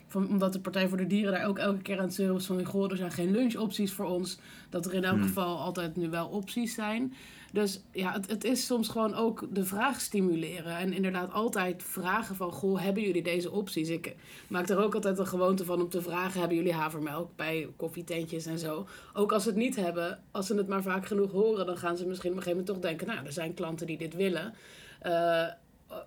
van, 0.07 0.29
omdat 0.29 0.53
de 0.53 0.61
Partij 0.61 0.89
voor 0.89 0.99
de 0.99 1.07
Dieren 1.07 1.33
daar 1.33 1.47
ook 1.47 1.59
elke 1.59 1.83
keer 1.83 1.99
aan 1.99 2.05
het 2.05 2.15
zeuren 2.15 2.37
is 2.37 2.47
van... 2.47 2.65
Goh, 2.65 2.91
er 2.91 2.97
zijn 2.97 3.11
geen 3.13 3.31
lunchopties 3.31 3.93
voor 3.93 4.05
ons. 4.07 4.39
Dat 4.71 4.87
er 4.87 4.95
in 4.95 5.05
elk 5.05 5.15
Hmm. 5.17 5.27
geval 5.27 5.59
altijd 5.59 5.97
nu 5.97 6.11
wel 6.11 6.27
opties 6.29 6.75
zijn. 6.75 7.15
Dus 7.55 7.81
ja, 7.93 8.13
het, 8.13 8.31
het 8.31 8.45
is 8.45 8.67
soms 8.67 8.89
gewoon 8.89 9.15
ook 9.15 9.47
de 9.51 9.65
vraag 9.65 10.01
stimuleren. 10.01 10.77
En 10.77 10.93
inderdaad 10.93 11.33
altijd 11.33 11.83
vragen 11.83 12.37
van... 12.37 12.53
Goh, 12.53 12.81
hebben 12.81 13.03
jullie 13.03 13.23
deze 13.23 13.51
opties? 13.51 13.89
Ik 13.89 14.17
maak 14.49 14.69
er 14.69 14.79
ook 14.79 14.95
altijd 14.95 15.19
een 15.19 15.27
gewoonte 15.27 15.65
van 15.65 15.81
om 15.81 15.89
te 15.89 16.03
vragen... 16.03 16.39
Hebben 16.41 16.57
jullie 16.57 16.73
havermelk 16.73 17.37
bij 17.37 17.69
koffietentjes 17.77 18.47
en 18.47 18.59
zo? 18.59 18.87
Ook 19.13 19.33
als 19.33 19.43
ze 19.43 19.49
het 19.49 19.59
niet 19.59 19.77
hebben, 19.77 20.23
als 20.31 20.47
ze 20.47 20.55
het 20.55 20.69
maar 20.69 20.83
vaak 20.83 21.07
genoeg 21.07 21.33
horen... 21.33 21.67
dan 21.67 21.77
gaan 21.77 21.97
ze 21.97 22.07
misschien 22.07 22.31
op 22.31 22.37
een 22.37 22.43
gegeven 22.43 22.65
moment 22.65 22.83
toch 22.83 22.91
denken... 22.91 23.15
Nou, 23.15 23.27
er 23.27 23.33
zijn 23.33 23.55
klanten 23.55 23.87
die 23.87 23.99
dit 23.99 24.15
willen. 24.15 24.55
Eh, 25.01 25.47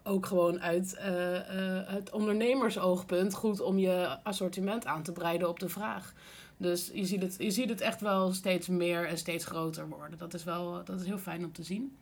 ook 0.03 0.25
gewoon 0.25 0.61
uit 0.61 0.95
eh, 0.95 1.35
eh, 1.35 1.87
het 1.87 2.11
ondernemersoogpunt 2.11 3.33
goed 3.33 3.61
om 3.61 3.77
je 3.77 4.17
assortiment 4.23 4.85
aan 4.85 5.03
te 5.03 5.11
breiden 5.11 5.49
op 5.49 5.59
de 5.59 5.69
vraag. 5.69 6.13
Dus 6.57 6.91
je 6.93 7.05
ziet, 7.05 7.21
het, 7.21 7.35
je 7.39 7.51
ziet 7.51 7.69
het 7.69 7.81
echt 7.81 8.01
wel 8.01 8.33
steeds 8.33 8.67
meer 8.67 9.07
en 9.07 9.17
steeds 9.17 9.45
groter 9.45 9.89
worden. 9.89 10.17
Dat 10.17 10.33
is 10.33 10.43
wel 10.43 10.83
dat 10.83 10.99
is 10.99 11.05
heel 11.05 11.17
fijn 11.17 11.45
om 11.45 11.51
te 11.51 11.63
zien. 11.63 11.97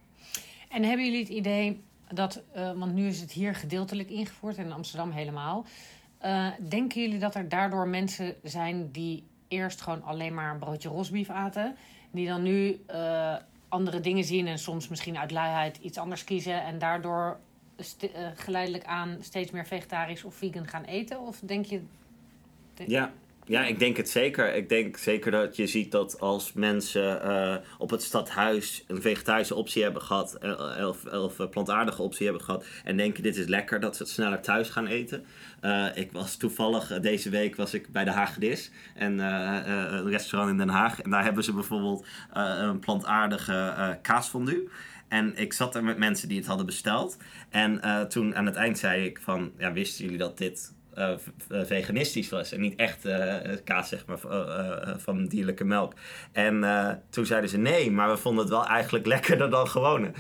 En 0.70 0.84
hebben 0.84 1.06
jullie 1.06 1.20
het 1.20 1.30
idee 1.30 1.84
dat, 2.14 2.42
eh, 2.52 2.72
want 2.72 2.94
nu 2.94 3.08
is 3.08 3.22
het 3.22 3.32
hier 3.32 3.56
gedeeltelijk 3.56 4.10
ingevoerd 4.10 4.58
en 4.58 4.66
in 4.66 4.72
Amsterdam 4.72 5.12
helemaal. 5.12 5.66
Eh, 6.18 6.48
denken 6.70 7.02
jullie 7.02 7.20
dat 7.20 7.36
er 7.36 7.50
daardoor 7.50 7.88
mensen 7.88 8.36
zijn 8.44 8.92
die 8.92 9.24
eerst 9.48 9.82
gewoon 9.82 10.04
alleen 10.04 10.34
maar 10.34 10.52
een 10.52 10.60
broodje 10.60 10.90
rosbief 10.90 11.30
aten, 11.30 11.76
die 12.12 12.28
dan 12.28 12.44
nu 12.44 12.84
eh, 12.88 13.36
andere 13.68 14.00
dingen 14.00 14.24
zien 14.24 14.48
en 14.48 14.60
soms 14.60 14.88
misschien 14.88 15.18
uit 15.18 15.32
luiheid 15.32 15.78
iets 15.78 15.98
anders 15.98 16.24
kiezen 16.24 16.64
en 16.64 16.80
daardoor 16.80 17.40
st- 17.78 18.10
geleidelijk 18.36 18.86
aan 18.86 19.18
steeds 19.20 19.52
meer 19.52 19.66
vegetarisch 19.66 20.24
of 20.24 20.36
vegan 20.36 20.68
gaan 20.68 20.84
eten? 20.84 21.20
Of 21.20 21.40
denk 21.40 21.66
je. 21.66 21.82
Ja. 22.88 23.12
Ja, 23.48 23.66
ik 23.66 23.80
denk 23.80 23.98
het 23.98 24.10
zeker. 24.10 24.56
Ik 24.56 24.70
denk 24.70 24.98
zeker 24.98 25.32
dat 25.32 25.56
je 25.56 25.68
ziet 25.68 25.92
dat 25.92 26.20
als 26.20 26.54
mensen 26.54 27.22
eh, 27.22 27.56
op 27.78 27.90
het 27.90 28.04
stadhuis 28.04 28.84
een 28.88 29.02
vegetarische 29.02 29.56
optie 29.56 29.84
hebben 29.84 30.02
gehad, 30.02 30.34
eh, 30.36 30.88
of, 31.24 31.40
een 31.40 31.50
plantaardige 31.50 32.02
optie 32.02 32.26
hebben 32.26 32.44
gehad, 32.44 32.66
en 32.84 32.98
denken 32.98 33.24
dit 33.24 33.38
is 33.38 33.46
lekker, 33.46 33.80
dat 33.80 33.96
ze 33.96 34.04
het 34.04 34.12
sneller 34.12 34.42
thuis 34.42 34.70
gaan 34.70 34.88
eten. 34.88 35.26
Eh, 35.62 35.86
ik 35.94 36.12
was 36.12 36.38
toevallig, 36.38 37.00
deze 37.00 37.30
week 37.30 37.56
was 37.56 37.74
ik 37.74 37.92
bij 37.92 38.04
de 38.04 38.12
Hagedis, 38.12 38.72
en, 38.96 39.20
een 39.20 40.10
restaurant 40.10 40.52
in 40.52 40.58
Den 40.58 40.70
Haag. 40.70 41.02
En 41.02 41.10
daar 41.10 41.24
hebben 41.24 41.44
ze 41.44 41.54
bijvoorbeeld 41.54 42.06
een 42.34 42.80
plantaardige 42.80 44.00
kaasfondue. 44.02 44.70
En 45.08 45.38
ik 45.38 45.54
zat 45.54 45.76
er 45.76 45.84
met 45.84 45.98
mensen 45.98 46.28
die 46.28 46.38
het 46.38 46.48
hadden 46.48 46.66
besteld. 46.66 47.18
En 47.50 47.82
toen 48.10 48.36
aan 48.36 48.46
het 48.46 48.56
eind 48.56 48.78
zei 48.78 49.06
ik 49.06 49.20
van, 49.22 49.52
ja, 49.58 49.74
wisten 49.74 50.04
jullie 50.04 50.20
dat 50.20 50.38
dit 50.38 50.75
eh, 50.96 51.12
veganistisch 51.50 52.30
was 52.30 52.52
en 52.52 52.62
niet 52.62 52.76
echt 52.76 53.06
eh, 53.06 53.36
kaas 53.64 53.90
zeg 53.90 54.06
maar, 54.06 54.20
eh, 54.30 54.94
van 54.98 55.26
dierlijke 55.26 55.64
melk. 55.64 55.94
En 56.32 56.64
toen 57.10 57.26
zeiden 57.26 57.50
ze 57.50 57.58
nee, 57.58 57.92
maar 57.92 58.10
we 58.10 58.18
vonden 58.18 58.44
het 58.44 58.54
wel 58.54 58.66
eigenlijk 58.66 59.06
lekkerder 59.16 59.50
dan 59.50 59.68
gewone. 59.68 60.12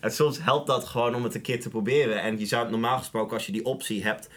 En 0.00 0.12
soms 0.12 0.42
helpt 0.42 0.66
dat 0.66 0.84
gewoon 0.84 1.14
om 1.14 1.24
het 1.24 1.34
een 1.34 1.40
keer 1.40 1.60
te 1.60 1.68
proberen. 1.68 2.22
En 2.22 2.38
je 2.38 2.46
zou 2.46 2.70
normaal 2.70 2.98
gesproken, 2.98 3.34
als 3.34 3.46
je 3.46 3.52
die 3.52 3.64
optie 3.64 4.04
hebt, 4.04 4.28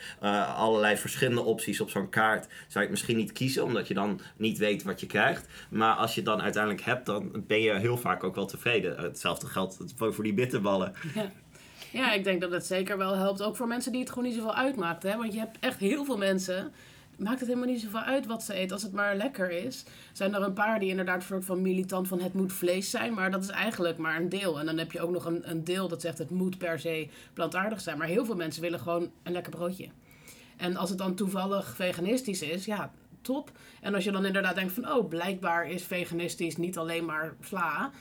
allerlei 0.56 0.98
verschillende 0.98 1.41
opties 1.41 1.82
op 1.82 1.89
zo'n 1.89 2.10
kaart, 2.10 2.46
zou 2.46 2.53
je 2.74 2.80
het 2.80 2.89
misschien 2.89 3.18
niet 3.18 3.32
kiezen, 3.32 3.63
omdat 3.63 3.88
je 3.88 3.94
dan 3.94 4.20
niet 4.38 4.58
weet 4.58 4.84
wat 4.84 5.00
je 5.00 5.08
krijgt. 5.08 5.48
Maar 5.70 5.96
als 5.96 6.10
je 6.15 6.22
het 6.22 6.30
dan 6.30 6.41
uiteindelijk 6.41 6.84
hebt, 6.84 7.06
dan 7.06 7.44
ben 7.48 7.62
je 7.62 7.74
heel 7.74 7.98
vaak 7.98 8.24
ook 8.24 8.36
wel 8.36 8.46
tevreden. 8.46 9.00
Hetzelfde 9.00 9.48
geldt 9.48 9.77
voor 9.98 10.24
die 10.24 10.34
bitterballen. 10.34 10.94
Ja, 11.15 11.32
ik 11.91 12.24
denk 12.24 12.41
dat 12.41 12.51
het 12.51 12.65
zeker 12.65 12.98
wel 12.98 13.15
helpt. 13.15 13.41
Ook 13.41 13.55
voor 13.55 13.67
mensen 13.67 13.91
die 13.91 14.01
het 14.01 14.10
gewoon 14.10 14.24
niet 14.24 14.36
zoveel 14.36 14.55
uitmaakt. 14.55 15.03
Hè? 15.03 15.17
Want 15.17 15.33
je 15.33 15.39
hebt 15.39 15.57
echt 15.60 15.79
heel 15.79 16.05
veel 16.05 16.17
mensen. 16.17 16.71
Maakt 17.17 17.39
het 17.39 17.48
helemaal 17.48 17.69
niet 17.69 17.81
zoveel 17.81 18.00
uit 18.00 18.25
wat 18.25 18.43
ze 18.43 18.53
eten. 18.53 18.74
Als 18.74 18.83
het 18.83 18.91
maar 18.93 19.15
lekker 19.15 19.51
is. 19.51 19.86
Zijn 20.12 20.33
er 20.33 20.41
een 20.41 20.53
paar 20.53 20.79
die 20.79 20.89
inderdaad 20.89 21.24
soort 21.24 21.45
van 21.45 21.62
militant 21.62 22.07
van 22.07 22.21
het 22.21 22.33
moet 22.33 22.53
vlees 22.53 22.89
zijn. 22.89 23.13
Maar 23.13 23.31
dat 23.31 23.43
is 23.43 23.50
eigenlijk 23.50 23.98
maar 23.98 24.19
een 24.19 24.29
deel. 24.29 24.60
En 24.60 24.65
dan 24.65 24.77
heb 24.77 24.91
je 24.91 25.01
ook 25.01 25.12
nog 25.12 25.25
een, 25.25 25.50
een 25.50 25.63
deel 25.63 25.88
dat 25.88 26.01
zegt 26.01 26.17
het 26.17 26.29
moet 26.29 26.57
per 26.57 26.79
se 26.79 27.07
plantaardig 27.33 27.81
zijn. 27.81 27.98
Maar 27.98 28.07
heel 28.07 28.25
veel 28.25 28.36
mensen 28.36 28.62
willen 28.62 28.79
gewoon 28.79 29.12
een 29.24 29.31
lekker 29.31 29.51
broodje. 29.51 29.88
En 30.57 30.75
als 30.75 30.89
het 30.89 30.98
dan 30.98 31.15
toevallig 31.15 31.75
veganistisch 31.75 32.41
is, 32.41 32.65
ja, 32.65 32.91
top. 33.21 33.51
En 33.81 33.95
als 33.95 34.03
je 34.03 34.12
dan 34.12 34.25
inderdaad 34.25 34.55
denkt 34.55 34.74
van, 34.74 34.91
oh, 34.91 35.10
blijkbaar 35.10 35.69
is 35.69 35.83
veganistisch 35.83 36.57
niet 36.57 36.77
alleen 36.77 37.05
maar 37.05 37.33
sla. 37.41 37.91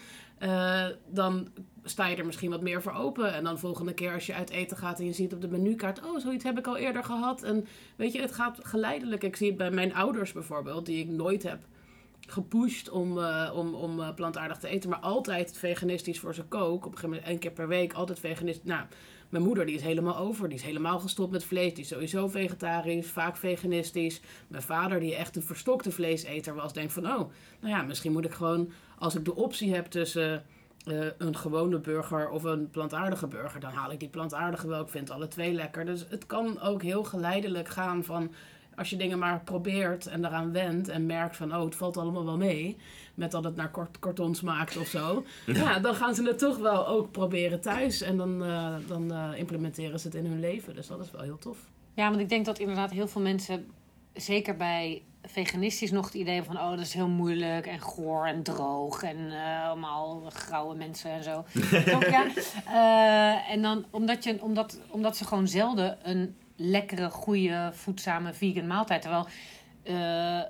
Eh, 0.41 0.87
dan 1.07 1.49
sta 1.85 2.07
je 2.07 2.17
er 2.17 2.27
misschien 2.27 2.51
wat 2.51 2.63
meer 2.63 2.83
voor 2.83 2.93
open. 2.93 3.35
En 3.35 3.45
dan 3.45 3.59
volgende 3.59 3.95
keer 3.95 4.13
als 4.13 4.27
je 4.27 4.35
uit 4.35 4.51
eten 4.51 4.77
gaat 4.77 4.99
en 4.99 5.05
je 5.05 5.13
ziet 5.13 5.33
op 5.33 5.41
de 5.41 5.49
menukaart... 5.49 6.05
oh, 6.05 6.19
zoiets 6.19 6.45
heb 6.45 6.59
ik 6.59 6.67
al 6.67 6.77
eerder 6.77 7.05
gehad. 7.05 7.43
En 7.43 7.67
weet 7.97 8.13
je, 8.13 8.21
het 8.21 8.33
gaat 8.33 8.59
geleidelijk. 8.63 9.23
Ik 9.23 9.37
zie 9.37 9.49
het 9.49 9.57
bij 9.57 9.71
mijn 9.71 9.95
ouders 9.95 10.33
bijvoorbeeld, 10.33 10.87
die 10.87 10.99
ik 10.99 11.09
nooit 11.09 11.43
heb 11.43 11.59
gepusht 12.31 12.91
om, 12.91 13.19
eh, 13.19 13.51
om, 13.55 13.75
om 13.75 14.01
eh, 14.01 14.15
plantaardig 14.15 14.59
te 14.59 14.69
eten. 14.69 14.91
Maar 14.91 14.99
altijd 14.99 15.59
veganistisch 15.59 16.21
voor 16.21 16.35
ze 16.35 16.43
kook. 16.43 16.87
Op 16.87 16.93
een 16.93 16.99
gegeven 16.99 17.09
moment 17.09 17.27
één 17.27 17.39
keer 17.39 17.51
per 17.51 17.69
week 17.69 17.93
altijd 17.93 18.19
veganistisch. 18.19 18.65
Nou, 18.65 18.85
mijn 19.29 19.45
moeder 19.45 19.67
die 19.67 19.75
is 19.75 19.83
helemaal 19.83 20.17
over. 20.17 20.49
Die 20.49 20.59
is 20.59 20.65
helemaal 20.65 20.99
gestopt 20.99 21.33
met 21.33 21.45
vlees. 21.45 21.75
Die 21.75 21.83
is 21.83 21.89
sowieso 21.89 22.29
vegetarisch, 22.29 23.11
vaak 23.11 23.37
veganistisch. 23.37 24.21
Mijn 24.49 24.63
vader 24.63 25.01
die 25.01 25.15
echt 25.15 25.37
een 25.37 25.43
verstokte 25.43 25.91
vleeseter 25.91 26.55
was. 26.55 26.73
Denkt 26.73 26.93
van, 26.93 27.07
oh, 27.07 27.31
nou 27.61 27.75
ja, 27.75 27.83
misschien 27.83 28.13
moet 28.13 28.25
ik 28.25 28.33
gewoon... 28.33 28.71
Als 28.99 29.15
ik 29.15 29.25
de 29.25 29.37
optie 29.37 29.75
heb 29.75 29.87
tussen 29.87 30.45
eh, 30.85 31.07
een 31.19 31.37
gewone 31.37 31.79
burger 31.79 32.31
of 32.31 32.43
een 32.43 32.71
plantaardige 32.71 33.27
burger... 33.27 33.61
dan 33.61 33.73
haal 33.73 33.93
ik 33.93 34.01
die 34.01 34.09
plantaardige 34.09 34.69
wel. 34.69 34.81
Ik 34.81 34.89
vind 34.89 35.11
alle 35.11 35.29
twee 35.29 35.53
lekker. 35.53 35.85
Dus 35.85 36.07
het 36.09 36.27
kan 36.27 36.61
ook 36.61 36.83
heel 36.83 37.05
geleidelijk 37.05 37.69
gaan 37.69 38.05
van... 38.05 38.33
Als 38.81 38.91
je 38.91 38.97
dingen 38.97 39.19
maar 39.19 39.41
probeert 39.41 40.07
en 40.07 40.23
daaraan 40.23 40.53
wendt 40.53 40.89
en 40.89 41.07
merkt 41.07 41.37
van... 41.37 41.57
oh, 41.57 41.65
het 41.65 41.75
valt 41.75 41.97
allemaal 41.97 42.25
wel 42.25 42.37
mee... 42.37 42.77
met 43.15 43.31
dat 43.31 43.45
het 43.45 43.57
naar 43.57 43.71
kort, 43.71 43.99
karton 43.99 44.35
smaakt 44.35 44.77
of 44.77 44.87
zo... 44.87 45.25
Ja. 45.47 45.79
dan 45.79 45.95
gaan 45.95 46.15
ze 46.15 46.23
het 46.23 46.39
toch 46.39 46.59
wel 46.59 46.87
ook 46.87 47.11
proberen 47.11 47.61
thuis. 47.61 48.01
En 48.03 48.17
dan, 48.17 48.45
eh, 48.45 48.75
dan 48.87 49.13
eh, 49.13 49.29
implementeren 49.37 50.01
ze 50.01 50.07
het 50.07 50.17
in 50.17 50.27
hun 50.27 50.41
leven. 50.41 50.75
Dus 50.75 50.87
dat 50.87 51.01
is 51.01 51.11
wel 51.11 51.21
heel 51.21 51.39
tof. 51.39 51.59
Ja, 51.95 52.09
want 52.09 52.21
ik 52.21 52.29
denk 52.29 52.45
dat 52.45 52.59
inderdaad 52.59 52.91
heel 52.91 53.09
veel 53.09 53.21
mensen, 53.21 53.67
zeker 54.13 54.57
bij 54.57 55.03
veganistisch, 55.23 55.91
nog 55.91 56.05
het 56.05 56.15
idee 56.15 56.35
hebben 56.35 56.55
van: 56.55 56.63
oh, 56.65 56.71
dat 56.71 56.81
is 56.81 56.95
heel 56.95 57.09
moeilijk 57.09 57.67
en 57.67 57.81
goor 57.81 58.27
en 58.27 58.43
droog 58.43 59.03
en 59.03 59.31
eh, 59.31 59.67
allemaal 59.67 60.23
grauwe 60.29 60.75
mensen 60.75 61.11
en 61.11 61.25
zo. 61.25 61.45
Toch, 61.93 62.07
ja? 62.11 62.27
Eh, 62.67 63.53
en 63.53 63.63
dan 63.63 63.85
omdat, 63.91 64.25
je, 64.25 64.43
omdat, 64.43 64.81
omdat 64.89 65.17
ze 65.17 65.25
gewoon 65.25 65.49
zelden 65.49 65.99
een 66.03 66.37
lekkere, 66.63 67.11
goede, 67.11 67.71
voedzame 67.75 68.33
vegan 68.33 68.67
maaltijd. 68.67 69.03
Terwijl. 69.03 69.27
eh, 69.83 70.41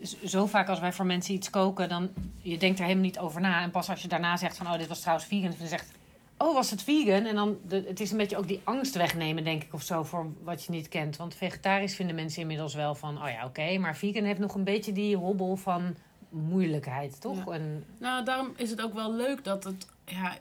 z- 0.00 0.22
zo 0.22 0.46
vaak 0.46 0.68
als 0.68 0.80
wij 0.80 0.92
voor 0.92 1.06
mensen 1.06 1.34
iets 1.34 1.50
koken, 1.50 1.88
dan 1.88 2.10
je 2.42 2.58
denkt 2.58 2.78
er 2.78 2.84
helemaal 2.84 3.04
niet 3.04 3.18
over 3.18 3.40
na. 3.40 3.62
En 3.62 3.70
pas 3.70 3.90
als 3.90 4.02
je 4.02 4.08
daarna 4.08 4.36
zegt 4.36 4.56
van, 4.56 4.66
oh, 4.66 4.78
dit 4.78 4.86
was 4.88 5.00
trouwens 5.00 5.26
vegan. 5.28 5.54
Dan 5.58 5.66
zegt, 5.66 5.92
oh, 6.38 6.54
was 6.54 6.70
het 6.70 6.82
vegan? 6.82 7.24
En 7.24 7.34
dan, 7.34 7.56
de, 7.68 7.84
het 7.88 8.00
is 8.00 8.10
een 8.10 8.16
beetje 8.16 8.36
ook 8.36 8.48
die 8.48 8.60
angst 8.64 8.94
wegnemen, 8.96 9.44
denk 9.44 9.62
ik, 9.62 9.74
of 9.74 9.82
zo, 9.82 10.02
voor 10.02 10.26
wat 10.42 10.64
je 10.64 10.70
niet 10.72 10.88
kent. 10.88 11.16
Want 11.16 11.34
vegetarisch 11.34 11.94
vinden 11.94 12.14
mensen 12.14 12.40
inmiddels 12.40 12.74
wel 12.74 12.94
van, 12.94 13.22
oh 13.22 13.28
ja, 13.28 13.44
oké. 13.44 13.78
maar 13.78 13.96
vegan 13.96 14.24
heeft 14.24 14.38
nog 14.40 14.54
een 14.54 14.64
beetje 14.64 14.92
die 14.92 15.16
hobbel 15.16 15.56
van 15.56 15.94
moeilijkheid, 16.28 17.20
toch? 17.20 17.44
Ja. 17.46 17.52
En, 17.52 17.84
Nou, 17.98 18.24
daarom 18.24 18.52
is 18.56 18.70
het 18.70 18.82
ook 18.82 18.94
wel 18.94 19.14
leuk 19.14 19.44
dat 19.44 19.64
het... 19.64 19.86
Ja, 20.04 20.36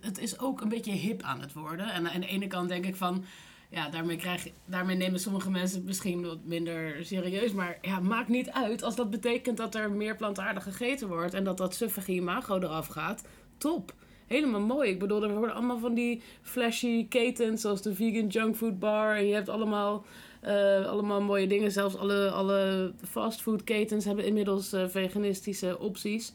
het 0.00 0.18
is 0.18 0.38
ook 0.38 0.60
een 0.60 0.68
beetje 0.68 0.92
hip 0.92 1.22
aan 1.22 1.40
het 1.40 1.52
worden. 1.52 1.92
En 1.92 2.10
aan 2.10 2.20
de 2.20 2.26
ene 2.26 2.46
kant 2.46 2.68
denk 2.68 2.84
ik 2.86 2.96
van... 2.96 3.24
Ja, 3.70 3.88
daarmee, 3.88 4.16
krijg, 4.16 4.48
daarmee 4.64 4.96
nemen 4.96 5.20
sommige 5.20 5.50
mensen 5.50 5.76
het 5.76 5.86
misschien 5.86 6.26
wat 6.26 6.38
minder 6.44 7.04
serieus. 7.04 7.52
Maar 7.52 7.78
ja, 7.82 8.00
maakt 8.00 8.28
niet 8.28 8.50
uit. 8.50 8.82
Als 8.82 8.96
dat 8.96 9.10
betekent 9.10 9.56
dat 9.56 9.74
er 9.74 9.90
meer 9.90 10.16
plantaardig 10.16 10.62
gegeten 10.62 11.08
wordt... 11.08 11.34
en 11.34 11.44
dat 11.44 11.56
dat 11.56 11.74
suffige 11.74 12.12
imago 12.12 12.56
eraf 12.56 12.86
gaat, 12.86 13.24
top. 13.58 13.94
Helemaal 14.26 14.60
mooi. 14.60 14.90
Ik 14.90 14.98
bedoel, 14.98 15.22
er 15.22 15.34
worden 15.34 15.54
allemaal 15.54 15.78
van 15.78 15.94
die 15.94 16.22
flashy 16.42 17.08
ketens... 17.08 17.60
zoals 17.60 17.82
de 17.82 17.94
Vegan 17.94 18.26
Junk 18.26 18.56
Food 18.56 18.78
Bar. 18.78 19.16
En 19.16 19.26
je 19.26 19.34
hebt 19.34 19.48
allemaal, 19.48 20.04
eh, 20.40 20.86
allemaal 20.86 21.20
mooie 21.20 21.46
dingen. 21.46 21.72
Zelfs 21.72 21.96
alle, 21.96 22.30
alle 22.30 22.92
fastfoodketens 23.08 24.04
hebben 24.04 24.24
inmiddels 24.24 24.72
eh, 24.72 24.88
veganistische 24.88 25.78
opties. 25.78 26.32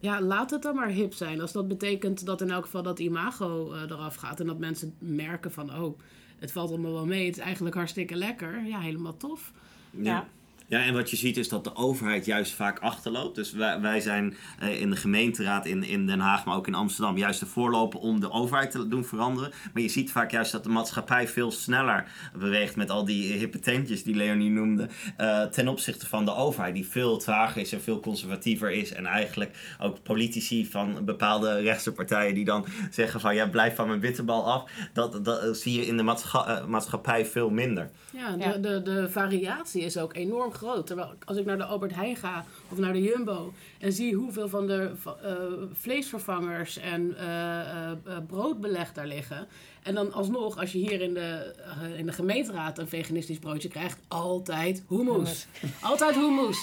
Ja, 0.00 0.20
laat 0.20 0.50
het 0.50 0.62
dan 0.62 0.74
maar 0.74 0.88
hip 0.88 1.12
zijn. 1.14 1.40
Als 1.40 1.52
dat 1.52 1.68
betekent 1.68 2.26
dat 2.26 2.40
in 2.40 2.50
elk 2.50 2.64
geval 2.64 2.82
dat 2.82 2.98
imago 2.98 3.72
eh, 3.72 3.80
eraf 3.82 4.14
gaat. 4.14 4.40
En 4.40 4.46
dat 4.46 4.58
mensen 4.58 4.94
merken 4.98 5.52
van, 5.52 5.80
oh, 5.82 5.98
het 6.42 6.52
valt 6.52 6.70
allemaal 6.70 6.92
wel 6.92 7.06
mee. 7.06 7.26
Het 7.26 7.36
is 7.36 7.42
eigenlijk 7.42 7.74
hartstikke 7.74 8.14
lekker. 8.16 8.64
Ja, 8.64 8.80
helemaal 8.80 9.16
tof. 9.16 9.52
ja. 9.90 10.02
Ja, 10.02 10.28
en 10.68 10.94
wat 10.94 11.10
je 11.10 11.16
ziet 11.16 11.36
is 11.36 11.48
dat 11.48 11.64
de 11.64 11.76
overheid 11.76 12.24
juist 12.24 12.52
vaak 12.52 12.78
achterloopt. 12.78 13.34
Dus 13.34 13.52
wij, 13.52 13.80
wij 13.80 14.00
zijn 14.00 14.36
eh, 14.58 14.80
in 14.80 14.90
de 14.90 14.96
gemeenteraad 14.96 15.66
in, 15.66 15.84
in 15.84 16.06
Den 16.06 16.20
Haag, 16.20 16.44
maar 16.44 16.56
ook 16.56 16.66
in 16.66 16.74
Amsterdam, 16.74 17.16
juist 17.18 17.40
de 17.40 17.46
voorloper 17.46 18.00
om 18.00 18.20
de 18.20 18.30
overheid 18.30 18.70
te 18.70 18.88
doen 18.88 19.04
veranderen. 19.04 19.52
Maar 19.72 19.82
je 19.82 19.88
ziet 19.88 20.12
vaak 20.12 20.30
juist 20.30 20.52
dat 20.52 20.62
de 20.62 20.68
maatschappij 20.68 21.28
veel 21.28 21.50
sneller 21.50 22.04
beweegt 22.38 22.76
met 22.76 22.90
al 22.90 23.04
die 23.04 23.32
hippe 23.32 23.58
tentjes 23.58 24.02
die 24.02 24.14
Leonie 24.14 24.50
noemde. 24.50 24.88
eh, 25.16 25.42
ten 25.44 25.68
opzichte 25.68 26.06
van 26.08 26.24
de 26.24 26.34
overheid, 26.34 26.74
die 26.74 26.86
veel 26.86 27.16
trager 27.18 27.60
is 27.60 27.72
en 27.72 27.82
veel 27.82 28.00
conservatiever 28.00 28.70
is. 28.70 28.92
En 28.92 29.06
eigenlijk 29.06 29.74
ook 29.80 30.02
politici 30.02 30.66
van 30.66 31.04
bepaalde 31.04 31.60
rechtse 31.60 31.92
partijen 31.92 32.34
die 32.34 32.44
dan 32.44 32.66
zeggen 32.90 33.20
van 33.20 33.34
ja, 33.34 33.46
blijf 33.48 33.74
van 33.74 33.86
mijn 33.88 34.00
bitterbal 34.00 34.50
af. 34.52 34.70
Dat, 34.92 35.24
dat 35.24 35.56
zie 35.58 35.78
je 35.80 35.86
in 35.86 35.96
de 35.96 36.02
maatscha- 36.02 36.46
eh, 36.46 36.66
maatschappij 36.66 37.26
veel 37.26 37.50
minder. 37.50 37.90
Ja, 38.12 38.30
de, 38.36 38.44
Ja. 38.44 38.52
De, 38.56 38.82
de 38.82 39.10
variatie 39.10 39.82
is 39.82 39.98
ook 39.98 40.14
enorm 40.14 40.52
groot. 40.52 40.60
Terwijl 40.62 41.12
als 41.24 41.36
ik 41.36 41.44
naar 41.44 41.56
de 41.56 41.64
Albert 41.64 41.94
Heijn 41.94 42.16
ga 42.16 42.44
of 42.68 42.78
naar 42.78 42.92
de 42.92 43.02
Jumbo 43.02 43.52
en 43.78 43.92
zie 43.92 44.14
hoeveel 44.14 44.48
van 44.48 44.66
de 44.66 44.90
eh, 45.22 45.32
vleesvervangers 45.72 46.76
en 46.76 47.16
eh, 47.18 48.18
broodbeleg 48.26 48.92
daar 48.92 49.06
liggen. 49.06 49.46
En 49.82 49.94
dan 49.94 50.12
alsnog, 50.12 50.58
als 50.58 50.72
je 50.72 50.78
hier 50.78 51.00
in 51.00 51.14
de, 51.14 51.54
in 51.96 52.06
de 52.06 52.12
gemeenteraad 52.12 52.78
een 52.78 52.88
veganistisch 52.88 53.38
broodje 53.38 53.68
krijgt, 53.68 53.98
altijd 54.08 54.82
hummus. 54.88 55.46
Altijd 55.80 56.14
hummus. 56.14 56.58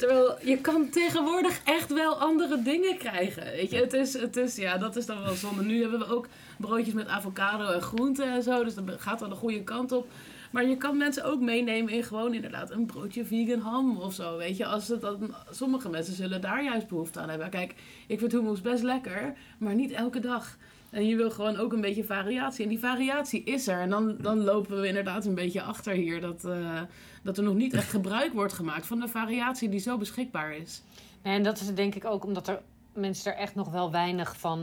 Terwijl 0.00 0.36
je 0.44 0.58
kan 0.58 0.88
tegenwoordig 0.88 1.60
echt 1.64 1.92
wel 1.92 2.14
andere 2.14 2.62
dingen 2.62 2.96
krijgen. 2.96 3.44
Weet 3.44 3.70
je, 3.70 3.76
het 3.76 3.92
is, 3.92 4.12
het 4.12 4.36
is, 4.36 4.56
ja, 4.56 4.78
dat 4.78 4.96
is 4.96 5.06
dan 5.06 5.22
wel 5.22 5.34
zonde. 5.34 5.62
Nu 5.62 5.80
hebben 5.80 5.98
we 5.98 6.14
ook 6.14 6.26
broodjes 6.58 6.94
met 6.94 7.06
avocado 7.06 7.72
en 7.72 7.82
groenten 7.82 8.32
en 8.32 8.42
zo. 8.42 8.64
Dus 8.64 8.74
dat 8.74 8.84
gaat 8.96 9.20
wel 9.20 9.28
de 9.28 9.34
goede 9.34 9.62
kant 9.62 9.92
op. 9.92 10.08
Maar 10.50 10.66
je 10.66 10.76
kan 10.76 10.96
mensen 10.96 11.24
ook 11.24 11.40
meenemen 11.40 11.92
in 11.92 12.02
gewoon 12.02 12.34
inderdaad 12.34 12.70
een 12.70 12.86
broodje 12.86 13.24
vegan 13.24 13.60
ham 13.60 13.96
of 13.96 14.14
zo. 14.14 14.36
Weet 14.36 14.56
je, 14.56 14.66
als 14.66 14.88
het 14.88 15.00
dan, 15.00 15.34
sommige 15.50 15.88
mensen 15.88 16.14
zullen 16.14 16.40
daar 16.40 16.64
juist 16.64 16.88
behoefte 16.88 17.20
aan 17.20 17.28
hebben. 17.28 17.50
Kijk, 17.50 17.74
ik 18.06 18.18
vind 18.18 18.32
hummus 18.32 18.60
best 18.60 18.82
lekker, 18.82 19.32
maar 19.58 19.74
niet 19.74 19.90
elke 19.90 20.20
dag. 20.20 20.56
En 20.90 21.06
je 21.06 21.16
wil 21.16 21.30
gewoon 21.30 21.56
ook 21.56 21.72
een 21.72 21.80
beetje 21.80 22.04
variatie. 22.04 22.64
En 22.64 22.70
die 22.70 22.78
variatie 22.78 23.44
is 23.44 23.68
er. 23.68 23.80
En 23.80 23.90
dan, 23.90 24.16
dan 24.20 24.44
lopen 24.44 24.80
we 24.80 24.86
inderdaad 24.86 25.24
een 25.24 25.34
beetje 25.34 25.62
achter 25.62 25.92
hier. 25.92 26.20
Dat, 26.20 26.44
eh, 26.44 26.80
dat 27.22 27.36
er 27.36 27.44
nog 27.44 27.54
niet 27.54 27.72
echt 27.72 27.90
gebruik 27.90 28.32
wordt 28.32 28.52
gemaakt 28.52 28.86
van 28.86 29.00
de 29.00 29.08
variatie 29.08 29.68
die 29.68 29.80
zo 29.80 29.98
beschikbaar 29.98 30.56
is. 30.56 30.82
En 31.22 31.42
dat 31.42 31.60
is 31.60 31.74
denk 31.74 31.94
ik 31.94 32.04
ook 32.04 32.24
omdat 32.24 32.48
er 32.48 32.60
mensen 32.92 33.32
er 33.32 33.38
echt 33.38 33.54
nog 33.54 33.70
wel 33.70 33.90
weinig 33.90 34.36
van, 34.36 34.60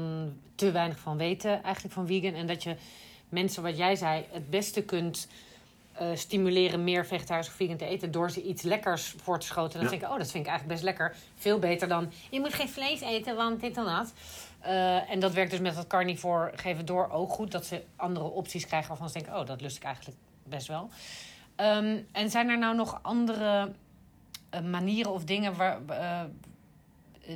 te 0.55 0.71
weinig 0.71 0.99
van 0.99 1.17
weten, 1.17 1.63
eigenlijk 1.63 1.93
van 1.93 2.07
vegan. 2.07 2.33
En 2.33 2.47
dat 2.47 2.63
je 2.63 2.75
mensen, 3.29 3.63
wat 3.63 3.77
jij 3.77 3.95
zei, 3.95 4.25
het 4.31 4.49
beste 4.49 4.83
kunt 4.83 5.27
eh, 5.97 6.07
stimuleren 6.13 6.83
meer 6.83 7.05
vegetarisch 7.05 7.47
of 7.47 7.53
vegan 7.53 7.77
te 7.77 7.85
eten 7.85 8.11
door 8.11 8.31
ze 8.31 8.43
iets 8.43 8.61
lekkers 8.61 9.15
voor 9.23 9.39
te 9.39 9.45
schoten. 9.45 9.73
En 9.73 9.79
dan 9.79 9.83
Ja. 9.85 9.89
denk 9.89 10.01
ik, 10.01 10.09
oh, 10.09 10.17
dat 10.17 10.31
vind 10.31 10.43
ik 10.45 10.49
eigenlijk 10.49 10.79
best 10.81 10.83
lekker. 10.97 11.15
Veel 11.35 11.59
beter 11.59 11.87
dan, 11.87 12.11
je 12.29 12.39
moet 12.39 12.53
geen 12.53 12.69
vlees 12.69 13.01
eten, 13.01 13.35
want 13.35 13.59
dit 13.61 13.77
en 13.77 13.83
dat. 13.83 14.13
Eh, 14.59 15.11
en 15.11 15.19
dat 15.19 15.33
werkt 15.33 15.51
dus 15.51 15.59
met 15.59 15.75
dat 15.75 15.87
carnivore 15.87 16.51
geven 16.55 16.85
door 16.85 17.09
ook 17.11 17.31
goed. 17.31 17.51
Dat 17.51 17.65
ze 17.65 17.83
andere 17.95 18.25
opties 18.25 18.65
krijgen 18.65 18.89
waarvan 18.89 19.07
ze 19.09 19.13
denken, 19.13 19.39
oh, 19.39 19.45
dat 19.45 19.61
lust 19.61 19.77
ik 19.77 19.83
eigenlijk 19.83 20.17
best 20.43 20.67
wel. 20.67 20.89
Ehm, 21.55 21.97
en 22.11 22.29
zijn 22.29 22.49
er 22.49 22.57
nou 22.57 22.75
nog 22.75 22.99
andere 23.01 23.71
eh, 24.49 24.61
manieren 24.61 25.11
of 25.11 25.23
dingen 25.23 25.55
waar, 25.55 25.79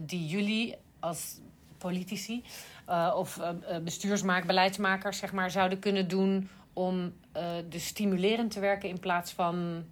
die 0.01 0.27
jullie 0.27 0.75
als 0.99 1.39
politici 1.77 2.43
of 3.15 3.39
bestuursmaak, 3.83 4.45
beleidsmakers 4.45 5.17
zeg 5.17 5.31
maar, 5.31 5.51
zouden 5.51 5.79
kunnen 5.79 6.07
doen 6.07 6.49
om 6.73 7.13
uh, 7.37 7.43
dus 7.69 7.85
stimulerend 7.85 8.51
te 8.51 8.59
werken 8.59 8.89
in 8.89 8.99
plaats 8.99 9.31
van 9.31 9.83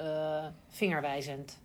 uh, 0.00 0.44
vingerwijzend? 0.68 1.62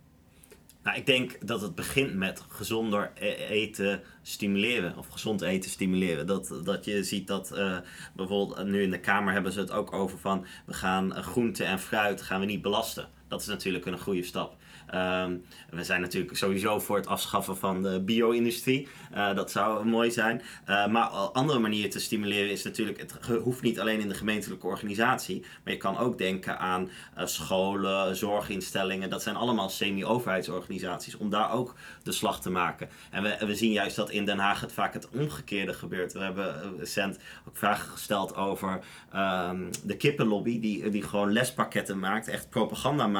Nou, 0.82 0.96
ik 0.96 1.06
denk 1.06 1.46
dat 1.46 1.60
het 1.60 1.74
begint 1.74 2.14
met 2.14 2.44
gezonder 2.48 3.12
e-, 3.14 3.34
eten 3.34 4.02
stimuleren. 4.22 4.98
Of 4.98 5.08
gezond 5.08 5.40
eten 5.40 5.70
stimuleren. 5.70 6.26
Dat, 6.26 6.60
dat 6.64 6.84
je 6.84 7.04
ziet 7.04 7.26
dat 7.26 7.52
uh, 7.54 7.78
bijvoorbeeld 8.12 8.64
nu 8.64 8.82
in 8.82 8.90
de 8.90 9.00
Kamer 9.00 9.32
hebben 9.32 9.52
ze 9.52 9.60
het 9.60 9.70
ook 9.70 9.92
over 9.92 10.18
van... 10.18 10.46
we 10.66 10.72
gaan 10.72 11.14
groente 11.14 11.64
en 11.64 11.78
fruit 11.78 12.22
gaan 12.22 12.40
we 12.40 12.46
niet 12.46 12.62
belasten. 12.62 13.08
Dat 13.30 13.40
is 13.40 13.46
natuurlijk 13.46 13.86
een 13.86 13.98
goede 13.98 14.22
stap. 14.22 14.56
Um, 14.94 15.44
we 15.70 15.84
zijn 15.84 16.00
natuurlijk 16.00 16.36
sowieso 16.36 16.78
voor 16.78 16.96
het 16.96 17.06
afschaffen 17.06 17.56
van 17.56 17.82
de 17.82 18.00
bio-industrie. 18.00 18.88
Uh, 19.14 19.34
dat 19.34 19.50
zou 19.50 19.86
mooi 19.86 20.10
zijn. 20.10 20.42
Uh, 20.68 20.86
maar 20.86 21.06
andere 21.08 21.58
manieren 21.58 21.90
te 21.90 22.00
stimuleren 22.00 22.50
is 22.50 22.62
natuurlijk, 22.62 22.98
het 22.98 23.12
hoeft 23.42 23.62
niet 23.62 23.80
alleen 23.80 24.00
in 24.00 24.08
de 24.08 24.14
gemeentelijke 24.14 24.66
organisatie, 24.66 25.44
maar 25.64 25.72
je 25.72 25.78
kan 25.78 25.98
ook 25.98 26.18
denken 26.18 26.58
aan 26.58 26.90
uh, 27.18 27.26
scholen, 27.26 28.16
zorginstellingen. 28.16 29.10
Dat 29.10 29.22
zijn 29.22 29.36
allemaal 29.36 29.68
semi-overheidsorganisaties, 29.68 31.16
om 31.16 31.30
daar 31.30 31.52
ook 31.52 31.74
de 32.02 32.12
slag 32.12 32.40
te 32.40 32.50
maken. 32.50 32.88
En 33.10 33.22
we, 33.22 33.36
we 33.46 33.54
zien 33.54 33.72
juist 33.72 33.96
dat 33.96 34.10
in 34.10 34.24
Den 34.24 34.38
Haag 34.38 34.60
het 34.60 34.72
vaak 34.72 34.92
het 34.92 35.08
omgekeerde 35.08 35.74
gebeurt. 35.74 36.12
We 36.12 36.18
hebben 36.18 36.78
recent 36.78 37.18
ook 37.48 37.56
vragen 37.56 37.90
gesteld 37.90 38.36
over 38.36 38.80
um, 39.14 39.70
de 39.84 39.96
kippenlobby, 39.96 40.60
die, 40.60 40.90
die 40.90 41.02
gewoon 41.02 41.32
lespakketten 41.32 41.98
maakt, 41.98 42.28
echt 42.28 42.50
propaganda 42.50 43.06
maakt 43.06 43.18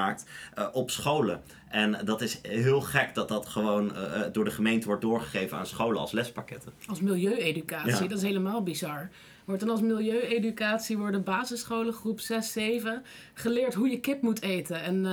op 0.72 0.90
scholen. 0.90 1.42
En 1.68 1.98
dat 2.04 2.20
is 2.20 2.38
heel 2.42 2.80
gek 2.80 3.14
dat 3.14 3.28
dat 3.28 3.46
gewoon 3.46 3.92
uh, 3.94 4.20
door 4.32 4.44
de 4.44 4.50
gemeente 4.50 4.86
wordt 4.86 5.02
doorgegeven 5.02 5.58
aan 5.58 5.66
scholen 5.66 6.00
als 6.00 6.12
lespakketten. 6.12 6.72
Als 6.86 7.00
milieueducatie, 7.00 8.08
dat 8.08 8.18
is 8.18 8.24
helemaal 8.24 8.62
bizar. 8.62 9.10
Wordt 9.44 9.60
dan 9.60 9.70
als 9.70 9.80
milieueducatie 9.80 10.98
worden 10.98 11.22
basisscholen 11.22 11.92
groep 11.92 12.20
6, 12.20 12.52
7 12.52 13.02
geleerd 13.34 13.74
hoe 13.74 13.88
je 13.88 14.00
kip 14.00 14.22
moet 14.22 14.42
eten. 14.42 14.82
En 14.82 15.04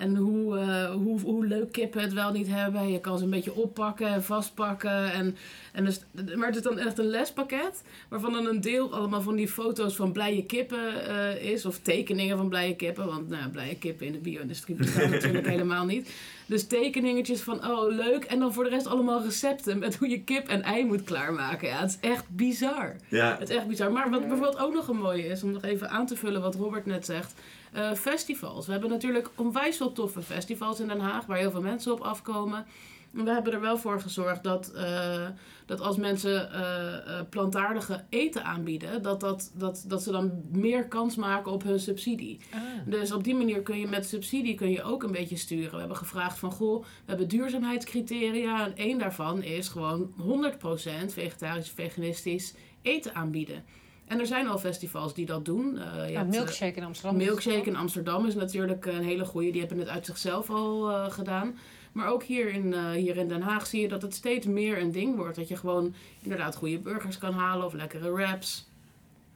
en 0.00 0.16
hoe, 0.16 0.58
uh, 0.58 0.90
hoe, 0.90 1.20
hoe 1.20 1.46
leuk 1.46 1.72
kippen 1.72 2.00
het 2.00 2.12
wel 2.12 2.32
niet 2.32 2.48
hebben. 2.48 2.92
Je 2.92 3.00
kan 3.00 3.18
ze 3.18 3.24
een 3.24 3.30
beetje 3.30 3.54
oppakken 3.54 4.06
en 4.06 4.24
vastpakken. 4.24 5.12
En, 5.12 5.36
en 5.72 5.84
dus, 5.84 6.00
maar 6.36 6.46
het 6.46 6.56
is 6.56 6.62
dan 6.62 6.78
echt 6.78 6.98
een 6.98 7.10
lespakket. 7.10 7.82
Waarvan 8.08 8.32
dan 8.32 8.46
een 8.46 8.60
deel 8.60 8.94
allemaal 8.94 9.22
van 9.22 9.36
die 9.36 9.48
foto's 9.48 9.96
van 9.96 10.12
blije 10.12 10.44
kippen 10.44 10.92
uh, 11.08 11.42
is. 11.52 11.64
Of 11.64 11.78
tekeningen 11.78 12.36
van 12.36 12.48
blije 12.48 12.76
kippen. 12.76 13.06
Want 13.06 13.28
nou, 13.28 13.50
blije 13.50 13.76
kippen 13.76 14.06
in 14.06 14.12
de 14.12 14.18
bio-industrie 14.18 14.76
bestaan 14.76 15.10
natuurlijk 15.20 15.46
helemaal 15.46 15.84
niet. 15.84 16.10
Dus 16.46 16.66
tekeningetjes 16.66 17.40
van 17.40 17.66
oh 17.66 17.94
leuk. 17.94 18.24
En 18.24 18.38
dan 18.38 18.52
voor 18.52 18.64
de 18.64 18.70
rest 18.70 18.86
allemaal 18.86 19.22
recepten 19.22 19.78
met 19.78 19.96
hoe 19.96 20.08
je 20.08 20.22
kip 20.22 20.48
en 20.48 20.62
ei 20.62 20.84
moet 20.84 21.04
klaarmaken. 21.04 21.68
Ja, 21.68 21.80
het 21.80 21.90
is 21.90 22.08
echt 22.10 22.24
bizar. 22.28 22.96
Ja. 23.08 23.36
Het 23.38 23.50
is 23.50 23.56
echt 23.56 23.66
bizar. 23.66 23.92
Maar 23.92 24.10
wat 24.10 24.20
bijvoorbeeld 24.20 24.58
ook 24.58 24.74
nog 24.74 24.88
een 24.88 24.96
mooie 24.96 25.26
is. 25.26 25.42
Om 25.42 25.50
nog 25.50 25.62
even 25.62 25.90
aan 25.90 26.06
te 26.06 26.16
vullen 26.16 26.40
wat 26.40 26.54
Robert 26.54 26.86
net 26.86 27.04
zegt 27.04 27.34
uh, 27.74 27.92
festivals. 27.92 28.66
We 28.66 28.72
hebben 28.72 28.90
natuurlijk 28.90 29.30
onwijs 29.36 29.76
veel 29.76 29.92
toffe 29.92 30.22
festivals 30.22 30.80
in 30.80 30.88
Den 30.88 31.00
Haag 31.00 31.26
waar 31.26 31.38
heel 31.38 31.50
veel 31.50 31.62
mensen 31.62 31.92
op 31.92 32.00
afkomen. 32.00 32.66
En 33.14 33.24
we 33.24 33.30
hebben 33.30 33.52
er 33.52 33.60
wel 33.60 33.78
voor 33.78 34.00
gezorgd 34.00 34.42
dat, 34.42 34.72
uh, 34.74 35.28
dat 35.66 35.80
als 35.80 35.96
mensen 35.96 36.50
uh, 36.54 37.20
plantaardige 37.30 38.04
eten 38.08 38.44
aanbieden, 38.44 39.02
dat, 39.02 39.20
dat, 39.20 39.52
dat, 39.54 39.84
dat 39.86 40.02
ze 40.02 40.10
dan 40.10 40.42
meer 40.50 40.86
kans 40.86 41.16
maken 41.16 41.52
op 41.52 41.62
hun 41.62 41.80
subsidie. 41.80 42.38
Ah. 42.52 42.60
Dus 42.86 43.12
op 43.12 43.24
die 43.24 43.34
manier 43.34 43.62
kun 43.62 43.78
je 43.78 43.86
met 43.86 44.06
subsidie 44.06 44.54
kun 44.54 44.70
je 44.70 44.82
ook 44.82 45.02
een 45.02 45.12
beetje 45.12 45.36
sturen. 45.36 45.72
We 45.72 45.78
hebben 45.78 45.96
gevraagd 45.96 46.38
van 46.38 46.50
goh, 46.50 46.82
we 46.82 46.86
hebben 47.06 47.28
duurzaamheidscriteria 47.28 48.64
en 48.64 48.76
één 48.76 48.98
daarvan 48.98 49.42
is 49.42 49.68
gewoon 49.68 50.12
100% 50.18 51.06
vegetarisch, 51.06 51.70
veganistisch 51.70 52.54
eten 52.82 53.14
aanbieden. 53.14 53.64
En 54.10 54.20
er 54.20 54.26
zijn 54.26 54.46
al 54.46 54.58
festivals 54.58 55.14
die 55.14 55.26
dat 55.26 55.44
doen. 55.44 55.76
Uh, 55.76 56.10
ja, 56.10 56.22
Milkshake 56.22 56.76
in 56.76 56.84
Amsterdam. 56.84 57.16
Milkshake 57.16 57.68
in 57.68 57.76
Amsterdam 57.76 58.26
is 58.26 58.34
natuurlijk 58.34 58.86
een 58.86 59.02
hele 59.02 59.24
goede. 59.24 59.50
Die 59.50 59.60
hebben 59.60 59.78
het 59.78 59.88
uit 59.88 60.06
zichzelf 60.06 60.50
al 60.50 60.90
uh, 60.90 61.10
gedaan. 61.10 61.58
Maar 61.92 62.08
ook 62.08 62.22
hier 62.22 62.48
in, 62.48 62.66
uh, 62.66 62.90
hier 62.90 63.16
in 63.16 63.28
Den 63.28 63.42
Haag 63.42 63.66
zie 63.66 63.80
je 63.80 63.88
dat 63.88 64.02
het 64.02 64.14
steeds 64.14 64.46
meer 64.46 64.80
een 64.80 64.92
ding 64.92 65.16
wordt. 65.16 65.36
Dat 65.36 65.48
je 65.48 65.56
gewoon 65.56 65.94
inderdaad 66.22 66.56
goede 66.56 66.78
burgers 66.78 67.18
kan 67.18 67.32
halen 67.32 67.66
of 67.66 67.72
lekkere 67.72 68.12
wraps. 68.12 68.68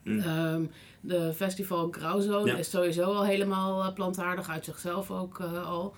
Mm. 0.03 0.21
Um, 0.21 0.71
de 1.01 1.33
festival 1.35 1.89
Grauwzone 1.91 2.51
ja. 2.51 2.57
is 2.57 2.71
sowieso 2.71 3.05
al 3.05 3.25
helemaal 3.25 3.93
plantaardig 3.93 4.49
uit 4.49 4.65
zichzelf 4.65 5.11
ook 5.11 5.41
al. 5.41 5.95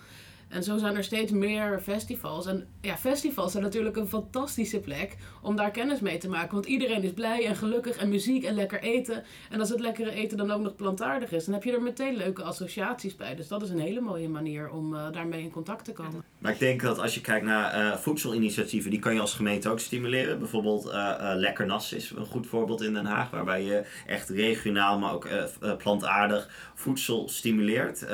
En 0.47 0.63
zo 0.63 0.77
zijn 0.77 0.95
er 0.95 1.03
steeds 1.03 1.31
meer 1.31 1.79
festivals. 1.83 2.45
En 2.45 2.67
ja, 2.81 2.97
festivals 2.97 3.51
zijn 3.51 3.63
natuurlijk 3.63 3.95
een 3.95 4.07
fantastische 4.07 4.79
plek 4.79 5.15
om 5.41 5.55
daar 5.55 5.71
kennis 5.71 5.99
mee 5.99 6.17
te 6.17 6.29
maken. 6.29 6.53
Want 6.53 6.65
iedereen 6.65 7.03
is 7.03 7.13
blij 7.13 7.45
en 7.45 7.55
gelukkig 7.55 7.97
en 7.97 8.09
muziek 8.09 8.43
en 8.43 8.55
lekker 8.55 8.81
eten. 8.81 9.23
En 9.49 9.59
als 9.59 9.69
het 9.69 9.79
lekkere 9.79 10.11
eten 10.11 10.37
dan 10.37 10.51
ook 10.51 10.61
nog 10.61 10.75
plantaardig 10.75 11.31
is, 11.31 11.45
dan 11.45 11.53
heb 11.53 11.63
je 11.63 11.71
er 11.71 11.81
meteen 11.81 12.15
leuke 12.15 12.43
associaties 12.43 13.15
bij. 13.15 13.35
Dus 13.35 13.47
dat 13.47 13.61
is 13.61 13.69
een 13.69 13.79
hele 13.79 14.01
mooie 14.01 14.29
manier 14.29 14.69
om 14.69 14.93
uh, 14.93 15.11
daarmee 15.11 15.41
in 15.41 15.51
contact 15.51 15.85
te 15.85 15.91
komen. 15.91 16.23
Maar 16.37 16.51
ik 16.51 16.59
denk 16.59 16.81
dat 16.81 16.99
als 16.99 17.13
je 17.13 17.21
kijkt 17.21 17.45
naar 17.45 17.79
uh, 17.79 17.95
voedselinitiatieven, 17.95 18.91
die 18.91 18.99
kan 18.99 19.13
je 19.13 19.19
als 19.19 19.33
gemeente 19.33 19.69
ook 19.69 19.79
stimuleren. 19.79 20.39
Bijvoorbeeld 20.39 20.85
uh, 20.85 21.31
Lekker 21.35 21.65
Nas 21.65 21.93
is 21.93 22.13
een 22.15 22.25
goed 22.25 22.47
voorbeeld 22.47 22.81
in 22.81 22.93
Den 22.93 23.05
Haag, 23.05 23.29
waarbij 23.29 23.63
je 23.63 23.85
echt 24.05 24.29
regionaal, 24.29 24.99
maar 24.99 25.13
ook 25.13 25.27
plantaardig 25.77 26.71
voedsel 26.75 27.29
stimuleert. 27.29 28.05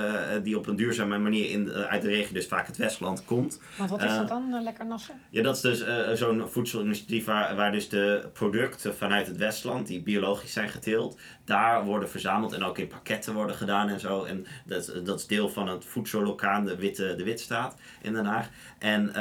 die 0.43 0.57
op 0.57 0.67
een 0.67 0.75
duurzame 0.75 1.17
manier 1.17 1.49
in, 1.49 1.71
uit 1.71 2.01
de 2.01 2.07
dus 2.31 2.47
vaak 2.47 2.67
het 2.67 2.77
Westland 2.77 3.25
komt. 3.25 3.59
Want 3.77 3.89
wat 3.89 4.03
is 4.03 4.09
dat 4.09 4.21
eh, 4.21 4.27
dan, 4.27 4.53
uh, 4.53 4.61
lekker 4.61 4.85
nassen? 4.85 5.15
Ja, 5.29 5.41
dat 5.41 5.55
is 5.55 5.61
dus 5.61 5.81
uh, 5.81 6.11
zo'n 6.11 6.49
voedselinitiatief 6.49 7.25
waar, 7.25 7.55
waar 7.55 7.71
dus 7.71 7.89
de 7.89 8.29
producten 8.33 8.95
vanuit 8.95 9.27
het 9.27 9.37
Westland, 9.37 9.87
die 9.87 10.01
biologisch 10.01 10.53
zijn 10.53 10.69
geteeld, 10.69 11.17
daar 11.45 11.85
worden 11.85 12.09
verzameld 12.09 12.53
en 12.53 12.63
ook 12.63 12.77
in 12.77 12.87
pakketten 12.87 13.33
worden 13.33 13.55
gedaan 13.55 13.89
en 13.89 13.99
zo. 13.99 14.23
En 14.23 14.45
dat, 14.65 14.93
dat 15.03 15.19
is 15.19 15.27
deel 15.27 15.49
van 15.49 15.67
het 15.67 15.85
voedsellokaal, 15.85 16.63
de 16.63 16.75
Witte 16.75 17.15
de 17.15 17.23
Witstraat 17.23 17.75
in 18.01 18.13
Den 18.13 18.25
Haag. 18.25 18.49
En 18.79 19.11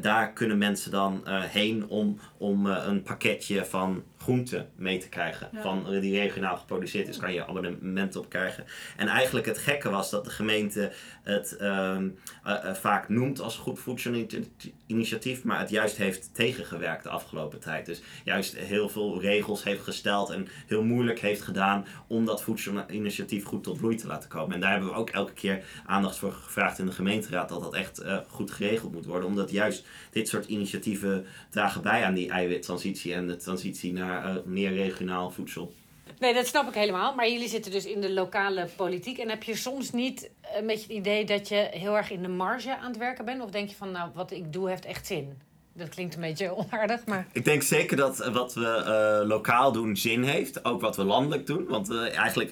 daar 0.00 0.32
kunnen 0.32 0.58
mensen 0.58 0.90
dan 0.90 1.22
heen 1.28 1.88
om, 1.88 2.18
om 2.36 2.66
een 2.66 3.02
pakketje 3.02 3.64
van 3.64 4.02
groenten 4.18 4.68
mee 4.76 4.98
te 4.98 5.08
krijgen. 5.08 5.48
Van 5.54 6.00
die 6.00 6.18
regionaal 6.18 6.56
geproduceerd 6.56 7.08
is, 7.08 7.16
kan 7.16 7.32
je 7.32 7.46
abonnement 7.46 8.16
op 8.16 8.28
krijgen. 8.28 8.64
En 8.96 9.08
eigenlijk 9.08 9.46
het 9.46 9.58
gekke 9.58 9.90
was 9.90 10.10
dat 10.10 10.24
de 10.24 10.30
gemeente 10.30 10.92
het 11.22 11.56
ehm, 11.56 12.08
eh, 12.44 12.51
eh, 12.51 12.51
vaak 12.74 13.08
noemt 13.08 13.40
als 13.40 13.56
goed 13.56 13.78
voedselinitiatief, 13.78 15.44
maar 15.44 15.58
het 15.58 15.70
juist 15.70 15.96
heeft 15.96 16.34
tegengewerkt 16.34 17.02
de 17.02 17.08
afgelopen 17.08 17.60
tijd. 17.60 17.86
Dus 17.86 18.02
juist 18.24 18.56
heel 18.56 18.88
veel 18.88 19.20
regels 19.20 19.64
heeft 19.64 19.82
gesteld 19.82 20.30
en 20.30 20.48
heel 20.66 20.84
moeilijk 20.84 21.20
heeft 21.20 21.42
gedaan 21.42 21.86
om 22.06 22.24
dat 22.24 22.42
voedselinitiatief 22.42 23.44
goed 23.44 23.62
tot 23.62 23.78
bloei 23.78 23.96
te 23.96 24.06
laten 24.06 24.28
komen. 24.28 24.54
En 24.54 24.60
daar 24.60 24.70
hebben 24.70 24.88
we 24.88 24.94
ook 24.94 25.10
elke 25.10 25.32
keer 25.32 25.64
aandacht 25.86 26.16
voor 26.16 26.32
gevraagd 26.32 26.78
in 26.78 26.86
de 26.86 26.92
gemeenteraad 26.92 27.48
dat 27.48 27.62
dat 27.62 27.74
echt 27.74 28.02
uh, 28.02 28.18
goed 28.28 28.50
geregeld 28.50 28.92
moet 28.92 29.06
worden, 29.06 29.28
omdat 29.28 29.50
juist 29.50 29.86
dit 30.10 30.28
soort 30.28 30.46
initiatieven 30.46 31.26
dragen 31.50 31.82
bij 31.82 32.04
aan 32.04 32.14
die 32.14 32.30
eiwittransitie 32.30 33.14
en 33.14 33.26
de 33.26 33.36
transitie 33.36 33.92
naar 33.92 34.40
meer 34.44 34.72
regionaal 34.72 35.30
voedsel. 35.30 35.74
Nee, 36.22 36.34
dat 36.34 36.46
snap 36.46 36.68
ik 36.68 36.74
helemaal. 36.74 37.14
Maar 37.14 37.28
jullie 37.28 37.48
zitten 37.48 37.72
dus 37.72 37.84
in 37.84 38.00
de 38.00 38.12
lokale 38.12 38.68
politiek. 38.76 39.18
En 39.18 39.28
heb 39.28 39.42
je 39.42 39.56
soms 39.56 39.90
niet 39.90 40.30
een 40.54 40.66
beetje 40.66 40.82
het 40.82 40.96
idee 40.96 41.24
dat 41.24 41.48
je 41.48 41.68
heel 41.70 41.96
erg 41.96 42.10
in 42.10 42.22
de 42.22 42.28
marge 42.28 42.76
aan 42.76 42.88
het 42.88 42.96
werken 42.96 43.24
bent? 43.24 43.42
Of 43.42 43.50
denk 43.50 43.68
je 43.68 43.76
van, 43.76 43.90
nou, 43.90 44.10
wat 44.14 44.30
ik 44.30 44.52
doe 44.52 44.68
heeft 44.68 44.84
echt 44.84 45.06
zin? 45.06 45.42
Dat 45.74 45.88
klinkt 45.88 46.14
een 46.14 46.20
beetje 46.20 46.56
onaardig, 46.70 47.06
maar... 47.06 47.26
Ik 47.32 47.44
denk 47.44 47.62
zeker 47.62 47.96
dat 47.96 48.28
wat 48.32 48.54
we 48.54 49.20
uh, 49.20 49.28
lokaal 49.28 49.72
doen 49.72 49.96
zin 49.96 50.22
heeft. 50.22 50.64
Ook 50.64 50.80
wat 50.80 50.96
we 50.96 51.04
landelijk 51.04 51.46
doen. 51.46 51.66
Want 51.68 51.90
uh, 51.90 52.18
eigenlijk, 52.18 52.50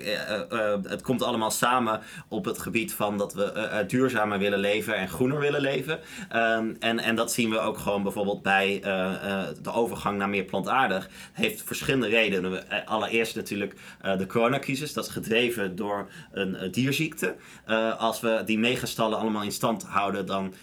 uh, 0.53 0.75
het 0.83 1.03
komt 1.03 1.23
allemaal 1.23 1.51
samen 1.51 2.01
op 2.29 2.45
het 2.45 2.59
gebied 2.59 2.95
van 2.95 3.19
dat 3.19 3.35
we 3.35 3.85
duurzamer 3.87 4.39
willen 4.39 4.59
leven 4.59 4.97
en 4.97 5.09
groener 5.09 5.39
willen 5.39 5.61
leven. 5.61 6.01
Um, 6.35 6.77
en, 6.79 6.99
en 6.99 7.17
dat 7.17 7.33
zien 7.33 7.51
we 7.51 7.59
ook 7.59 7.79
gewoon 7.79 8.03
bijvoorbeeld 8.03 8.43
bij 8.43 8.81
de 9.63 9.73
overgang 9.73 10.19
naar 10.19 10.29
meer 10.29 10.45
plantaardig. 10.45 11.09
heeft 11.33 11.63
verschillende 11.63 12.09
redenen. 12.09 12.69
Allereerst 12.87 13.37
natuurlijk 13.37 13.75
de 14.19 14.27
coronacrisis. 14.27 14.93
Dat 14.93 15.05
is 15.05 15.11
gedreven 15.11 15.77
door 15.77 16.09
een 16.33 16.71
dierziekte. 16.71 17.37
als 17.99 18.21
we 18.21 18.43
die 18.45 18.59
megastallen 18.59 19.19
allemaal 19.19 19.43
in 19.43 19.53
stand 19.53 19.83
houden, 19.83 20.27
dan, 20.27 20.55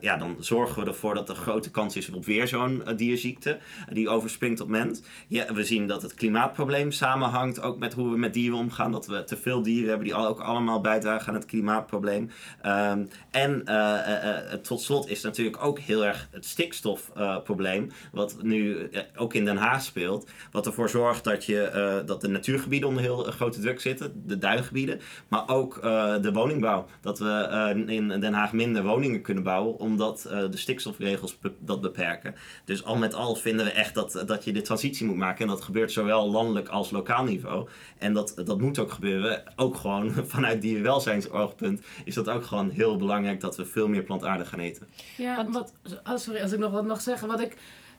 ja, 0.00 0.16
dan 0.16 0.36
zorgen 0.40 0.82
we 0.82 0.88
ervoor 0.88 1.14
dat 1.14 1.26
de 1.26 1.34
grote 1.34 1.70
kans 1.70 1.83
is 1.92 2.10
op 2.10 2.24
weer 2.24 2.48
zo'n 2.48 2.82
uh, 2.88 2.96
dierziekte 2.96 3.58
die 3.92 4.08
overspringt 4.08 4.60
op 4.60 4.68
mens. 4.68 5.02
Ja, 5.28 5.54
we 5.54 5.64
zien 5.64 5.86
dat 5.86 6.02
het 6.02 6.14
klimaatprobleem 6.14 6.92
samenhangt 6.92 7.62
ook 7.62 7.78
met 7.78 7.94
hoe 7.94 8.10
we 8.10 8.18
met 8.18 8.34
dieren 8.34 8.58
omgaan. 8.58 8.92
Dat 8.92 9.06
we 9.06 9.24
te 9.24 9.36
veel 9.36 9.62
dieren 9.62 9.88
hebben 9.88 10.06
die 10.06 10.16
ook 10.16 10.40
allemaal 10.40 10.80
bijdragen 10.80 11.28
aan 11.28 11.34
het 11.34 11.46
klimaatprobleem. 11.46 12.30
Um, 12.66 13.08
en 13.30 13.62
uh, 13.68 14.52
tot 14.62 14.80
slot 14.80 15.08
is 15.08 15.22
natuurlijk 15.22 15.64
ook 15.64 15.78
heel 15.78 16.04
erg 16.04 16.28
het 16.30 16.44
stikstofprobleem, 16.44 17.90
wat 18.12 18.36
nu 18.42 18.90
ook 19.16 19.34
in 19.34 19.44
Den 19.44 19.56
Haag 19.56 19.82
speelt. 19.82 20.28
Wat 20.50 20.66
ervoor 20.66 20.88
zorgt 20.88 21.24
dat, 21.24 21.44
je, 21.44 22.02
dat 22.06 22.20
de 22.20 22.28
natuurgebieden 22.28 22.88
onder 22.88 23.02
heel 23.02 23.22
grote 23.22 23.60
druk 23.60 23.80
zitten, 23.80 24.22
de 24.26 24.38
duingebieden, 24.38 25.00
maar 25.28 25.48
ook 25.48 25.82
de 26.22 26.30
woningbouw. 26.32 26.86
Dat 27.00 27.18
we 27.18 27.84
in 27.86 28.08
Den 28.08 28.32
Haag 28.32 28.52
minder 28.52 28.82
woningen 28.82 29.22
kunnen 29.22 29.42
bouwen, 29.42 29.78
omdat 29.78 30.22
de 30.50 30.56
stikstofregels 30.56 31.38
dat 31.74 31.92
beperken. 31.92 32.34
Dus 32.64 32.84
al 32.84 32.96
met 32.96 33.14
al 33.14 33.34
vinden 33.34 33.64
we 33.66 33.72
echt 33.72 33.94
dat, 33.94 34.22
dat 34.26 34.44
je 34.44 34.52
de 34.52 34.62
transitie 34.62 35.06
moet 35.06 35.16
maken. 35.16 35.40
En 35.40 35.48
dat 35.48 35.62
gebeurt 35.62 35.92
zowel 35.92 36.30
landelijk 36.30 36.68
als 36.68 36.90
lokaal 36.90 37.24
niveau. 37.24 37.68
En 37.98 38.12
dat, 38.12 38.32
dat 38.44 38.60
moet 38.60 38.78
ook 38.78 38.92
gebeuren. 38.92 39.42
Ook 39.56 39.76
gewoon 39.76 40.12
vanuit 40.34 40.62
dierenwelzijnsoogpunt 40.62 41.80
is 42.04 42.14
dat 42.14 42.28
ook 42.28 42.44
gewoon 42.44 42.70
heel 42.70 42.96
belangrijk 42.96 43.40
dat 43.40 43.56
we 43.56 43.64
veel 43.64 43.88
meer 43.88 44.02
plantaardig 44.02 44.48
gaan 44.48 44.60
eten. 44.60 44.86
Ja, 45.16 45.46
wat, 45.50 45.72
oh, 46.04 46.16
sorry 46.16 46.40
als 46.40 46.52
ik 46.52 46.58
nog 46.58 46.72
wat 46.72 46.86
mag 46.86 47.00
zeggen. 47.00 47.28
Wat, 47.28 47.40
ik, 47.40 47.56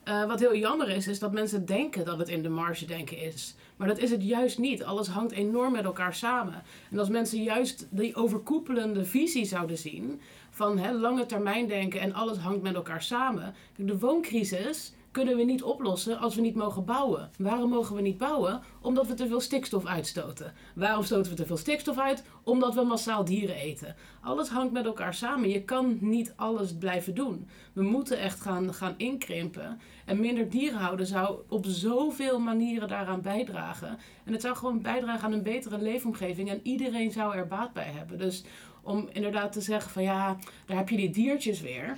uh, 0.08 0.26
wat 0.26 0.40
heel 0.40 0.56
jammer 0.56 0.90
is, 0.90 1.08
is 1.08 1.20
dat 1.20 1.32
mensen 1.32 1.66
denken 1.66 2.06
dat 2.06 2.18
het 2.18 2.30
in 2.30 2.44
de 2.44 2.50
marge 2.50 2.86
denken 2.86 3.18
is. 3.18 3.56
Maar 3.76 3.88
dat 3.88 3.98
is 3.98 4.12
het 4.12 4.24
juist 4.24 4.58
niet. 4.58 4.84
Alles 4.84 5.08
hangt 5.08 5.32
enorm 5.32 5.72
met 5.72 5.84
elkaar 5.84 6.14
samen. 6.14 6.64
En 6.92 7.00
als 7.00 7.10
mensen 7.10 7.44
juist 7.44 7.88
die 7.90 8.16
overkoepelende 8.16 9.06
visie 9.06 9.46
zouden 9.46 9.78
zien 9.78 10.22
van 10.56 10.78
hè, 10.78 10.92
lange 10.92 11.26
termijn 11.26 11.68
denken 11.68 12.00
en 12.00 12.14
alles 12.14 12.38
hangt 12.38 12.62
met 12.62 12.76
elkaar 12.76 13.02
samen. 13.02 13.54
De 13.76 14.00
wooncrisis 14.00 14.94
kunnen 15.16 15.36
we 15.36 15.44
niet 15.44 15.64
oplossen 15.64 16.20
als 16.20 16.36
we 16.36 16.42
niet 16.42 16.56
mogen 16.56 16.86
bouwen. 16.86 17.30
Waarom 17.38 17.70
mogen 17.70 17.96
we 17.96 18.02
niet 18.02 18.18
bouwen? 18.18 18.62
Omdat 18.82 19.08
we 19.08 19.14
te 19.14 19.28
veel 19.28 19.40
stikstof 19.40 19.86
uitstoten. 19.86 20.54
Waarom 20.74 21.04
stoten 21.04 21.32
we 21.32 21.38
te 21.38 21.46
veel 21.46 21.58
stikstof 21.58 22.00
uit? 22.00 22.24
Omdat 22.44 22.76
we 22.76 22.84
massaal 22.84 23.26
dieren 23.26 23.56
eten. 23.56 23.96
Alles 24.22 24.50
hangt 24.50 24.74
met 24.74 24.86
elkaar 24.86 25.14
samen. 25.14 25.50
Je 25.50 25.64
kan 25.64 25.98
niet 26.02 26.34
alles 26.36 26.78
blijven 26.78 27.16
doen. 27.16 27.48
We 27.74 27.82
moeten 27.84 28.20
echt 28.20 28.42
gaan, 28.42 28.74
gaan 28.74 28.94
inkrimpen. 28.98 29.80
En 30.06 30.20
minder 30.20 30.50
dieren 30.50 30.80
houden 30.80 31.08
zou 31.08 31.40
op 31.50 31.66
zoveel 31.66 32.40
manieren 32.40 32.88
daaraan 32.88 33.22
bijdragen. 33.22 33.98
En 34.24 34.32
het 34.32 34.42
zou 34.42 34.56
gewoon 34.56 34.82
bijdragen 34.82 35.24
aan 35.24 35.34
een 35.34 35.44
betere 35.44 35.82
leefomgeving. 35.82 36.50
En 36.50 36.60
iedereen 36.64 37.12
zou 37.12 37.36
er 37.36 37.48
baat 37.48 37.74
bij 37.74 37.92
hebben. 37.92 38.18
Dus 38.18 38.44
om 38.82 39.10
inderdaad 39.14 39.52
te 39.52 39.62
zeggen 39.62 39.92
van 39.92 40.04
ja, 40.04 40.38
daar 40.66 40.78
heb 40.78 40.90
je 40.90 40.98
die 40.98 41.10
diertjes 41.10 41.62
weer. 41.62 41.98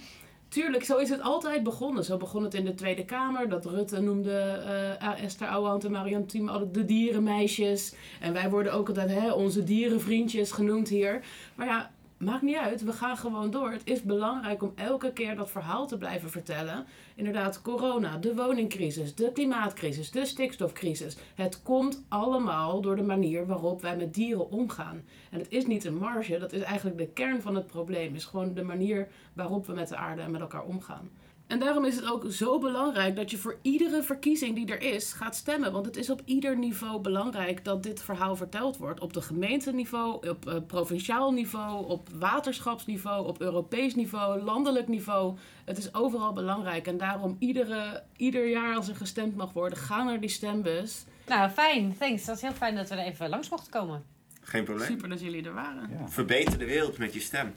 Tuurlijk, 0.50 0.84
zo 0.84 0.98
is 0.98 1.10
het 1.10 1.22
altijd 1.22 1.64
begonnen. 1.64 2.04
Zo 2.04 2.18
begon 2.18 2.44
het 2.44 2.54
in 2.54 2.66
de 2.66 2.74
Tweede 2.74 3.06
Kamer. 3.06 3.50
Dat 3.50 3.66
Rutte 3.66 4.02
noemde 4.02 4.64
uh, 5.02 5.24
Esther 5.24 5.48
Ouwehand 5.48 5.86
en 5.86 5.92
Marianne 5.92 6.26
Thieme 6.26 6.52
altijd 6.52 6.74
de 6.74 6.86
dierenmeisjes. 6.86 7.94
En 8.20 8.34
wij 8.34 8.50
worden 8.50 8.74
ook 8.74 8.88
altijd 8.88 9.10
hè, 9.10 9.32
onze 9.32 9.64
dierenvriendjes 9.64 10.52
genoemd 10.52 10.90
hier. 10.90 11.24
Maar 11.56 11.68
ja, 11.68 11.92
maakt 12.18 12.42
niet 12.42 12.56
uit. 12.56 12.84
We 12.84 12.92
gaan 12.92 13.18
gewoon 13.18 13.52
door. 13.52 13.72
Het 13.72 13.82
is 13.84 14.02
belangrijk 14.02 14.64
om 14.64 14.72
elke 14.76 15.14
keer 15.14 15.36
dat 15.36 15.52
verhaal 15.52 15.88
te 15.88 15.98
blijven 15.98 16.30
vertellen. 16.30 16.86
Inderdaad, 17.16 17.62
corona, 17.62 18.18
de 18.18 18.36
woningcrisis, 18.36 19.16
de 19.16 19.32
klimaatcrisis, 19.32 20.12
de 20.12 20.26
stikstofcrisis. 20.26 21.18
Het 21.36 21.62
komt 21.62 22.04
allemaal 22.08 22.82
door 22.82 22.96
de 22.96 23.04
manier 23.04 23.46
waarop 23.46 23.82
wij 23.82 23.98
met 23.98 24.14
dieren 24.14 24.52
omgaan. 24.52 25.04
En 25.32 25.40
het 25.40 25.50
is 25.50 25.66
niet 25.66 25.86
een 25.86 25.98
marge, 25.98 26.38
dat 26.38 26.54
is 26.54 26.62
eigenlijk 26.62 26.98
de 26.98 27.08
kern 27.08 27.42
van 27.42 27.56
het 27.56 27.68
probleem. 27.68 28.16
is 28.16 28.26
gewoon 28.26 28.54
de 28.54 28.64
manier 28.64 29.08
waarop 29.34 29.66
we 29.66 29.74
met 29.74 29.88
de 29.88 29.96
aarde 29.96 30.22
en 30.22 30.32
met 30.32 30.42
elkaar 30.42 30.64
omgaan. 30.64 31.10
En 31.48 31.60
daarom 31.60 31.86
is 31.86 31.96
het 31.96 32.12
ook 32.12 32.26
zo 32.30 32.60
belangrijk 32.60 33.16
dat 33.16 33.32
je 33.32 33.38
voor 33.38 33.58
iedere 33.62 34.04
verkiezing 34.04 34.56
die 34.56 34.66
er 34.66 34.94
is 34.94 35.14
gaat 35.14 35.36
stemmen. 35.36 35.72
Want 35.72 35.86
het 35.86 35.98
is 35.98 36.10
op 36.10 36.22
ieder 36.26 36.58
niveau 36.58 37.02
belangrijk 37.02 37.66
dat 37.66 37.84
dit 37.84 38.02
verhaal 38.02 38.36
verteld 38.36 38.78
wordt. 38.78 39.00
Op 39.00 39.14
de 39.14 39.22
gemeenteniveau, 39.22 40.30
op 40.30 40.48
uh, 40.48 40.56
provinciaal 40.68 41.32
niveau, 41.32 41.88
op 41.88 42.10
waterschapsniveau, 42.20 43.28
op 43.28 43.42
Europees 43.42 43.96
niveau, 43.96 44.42
landelijk 44.42 44.88
niveau. 44.88 45.38
Het 45.66 45.78
is 45.78 45.94
overal 45.94 46.34
belangrijk. 46.34 46.88
En 46.88 46.98
daarom 46.98 47.36
iedere, 47.40 48.04
ieder 48.16 48.50
jaar 48.50 48.76
als 48.76 48.88
er 48.88 48.96
gestemd 48.96 49.36
mag 49.36 49.54
worden, 49.54 49.78
ga 49.78 50.04
naar 50.04 50.20
die 50.20 50.30
stembus. 50.30 51.06
Nou, 51.28 51.50
fijn. 51.50 51.98
Thanks. 51.98 52.26
Dat 52.26 52.36
is 52.36 52.42
heel 52.42 52.52
fijn 52.52 52.76
dat 52.76 52.90
we 52.90 52.96
er 52.96 53.06
even 53.06 53.30
langs 53.30 53.50
mochten 53.50 53.72
komen. 53.72 54.04
Geen 54.42 54.64
probleem. 54.64 54.88
Super 54.88 55.10
dat 55.10 55.22
jullie 55.22 55.46
er 55.46 55.54
waren. 55.54 55.90
Ja. 56.00 56.08
Verbeter 56.08 56.58
de 56.58 56.66
wereld 56.66 56.98
met 56.98 57.14
je 57.14 57.20
stem. 57.20 57.54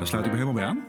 Daar 0.00 0.08
sluit 0.08 0.26
ik 0.26 0.32
me 0.32 0.38
helemaal 0.38 0.60
bij 0.60 0.64
aan. 0.64 0.86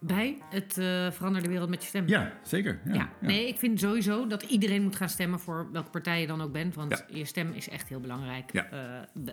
Bij 0.00 0.38
het 0.50 0.76
uh, 0.78 1.10
verander 1.10 1.42
de 1.42 1.48
wereld 1.48 1.68
met 1.68 1.82
je 1.82 1.88
stem. 1.88 2.08
Ja, 2.08 2.32
zeker. 2.42 2.80
Ja, 2.84 2.94
ja. 2.94 3.12
Nee, 3.20 3.48
ik 3.48 3.58
vind 3.58 3.80
sowieso 3.80 4.26
dat 4.26 4.42
iedereen 4.42 4.82
moet 4.82 4.96
gaan 4.96 5.08
stemmen 5.08 5.40
voor 5.40 5.68
welke 5.72 5.90
partij 5.90 6.20
je 6.20 6.26
dan 6.26 6.40
ook 6.40 6.52
bent. 6.52 6.74
Want 6.74 7.04
je 7.08 7.24
stem 7.24 7.52
is 7.52 7.68
echt 7.68 7.88
heel 7.88 8.00
belangrijk. 8.00 8.52
Uh, 8.54 8.62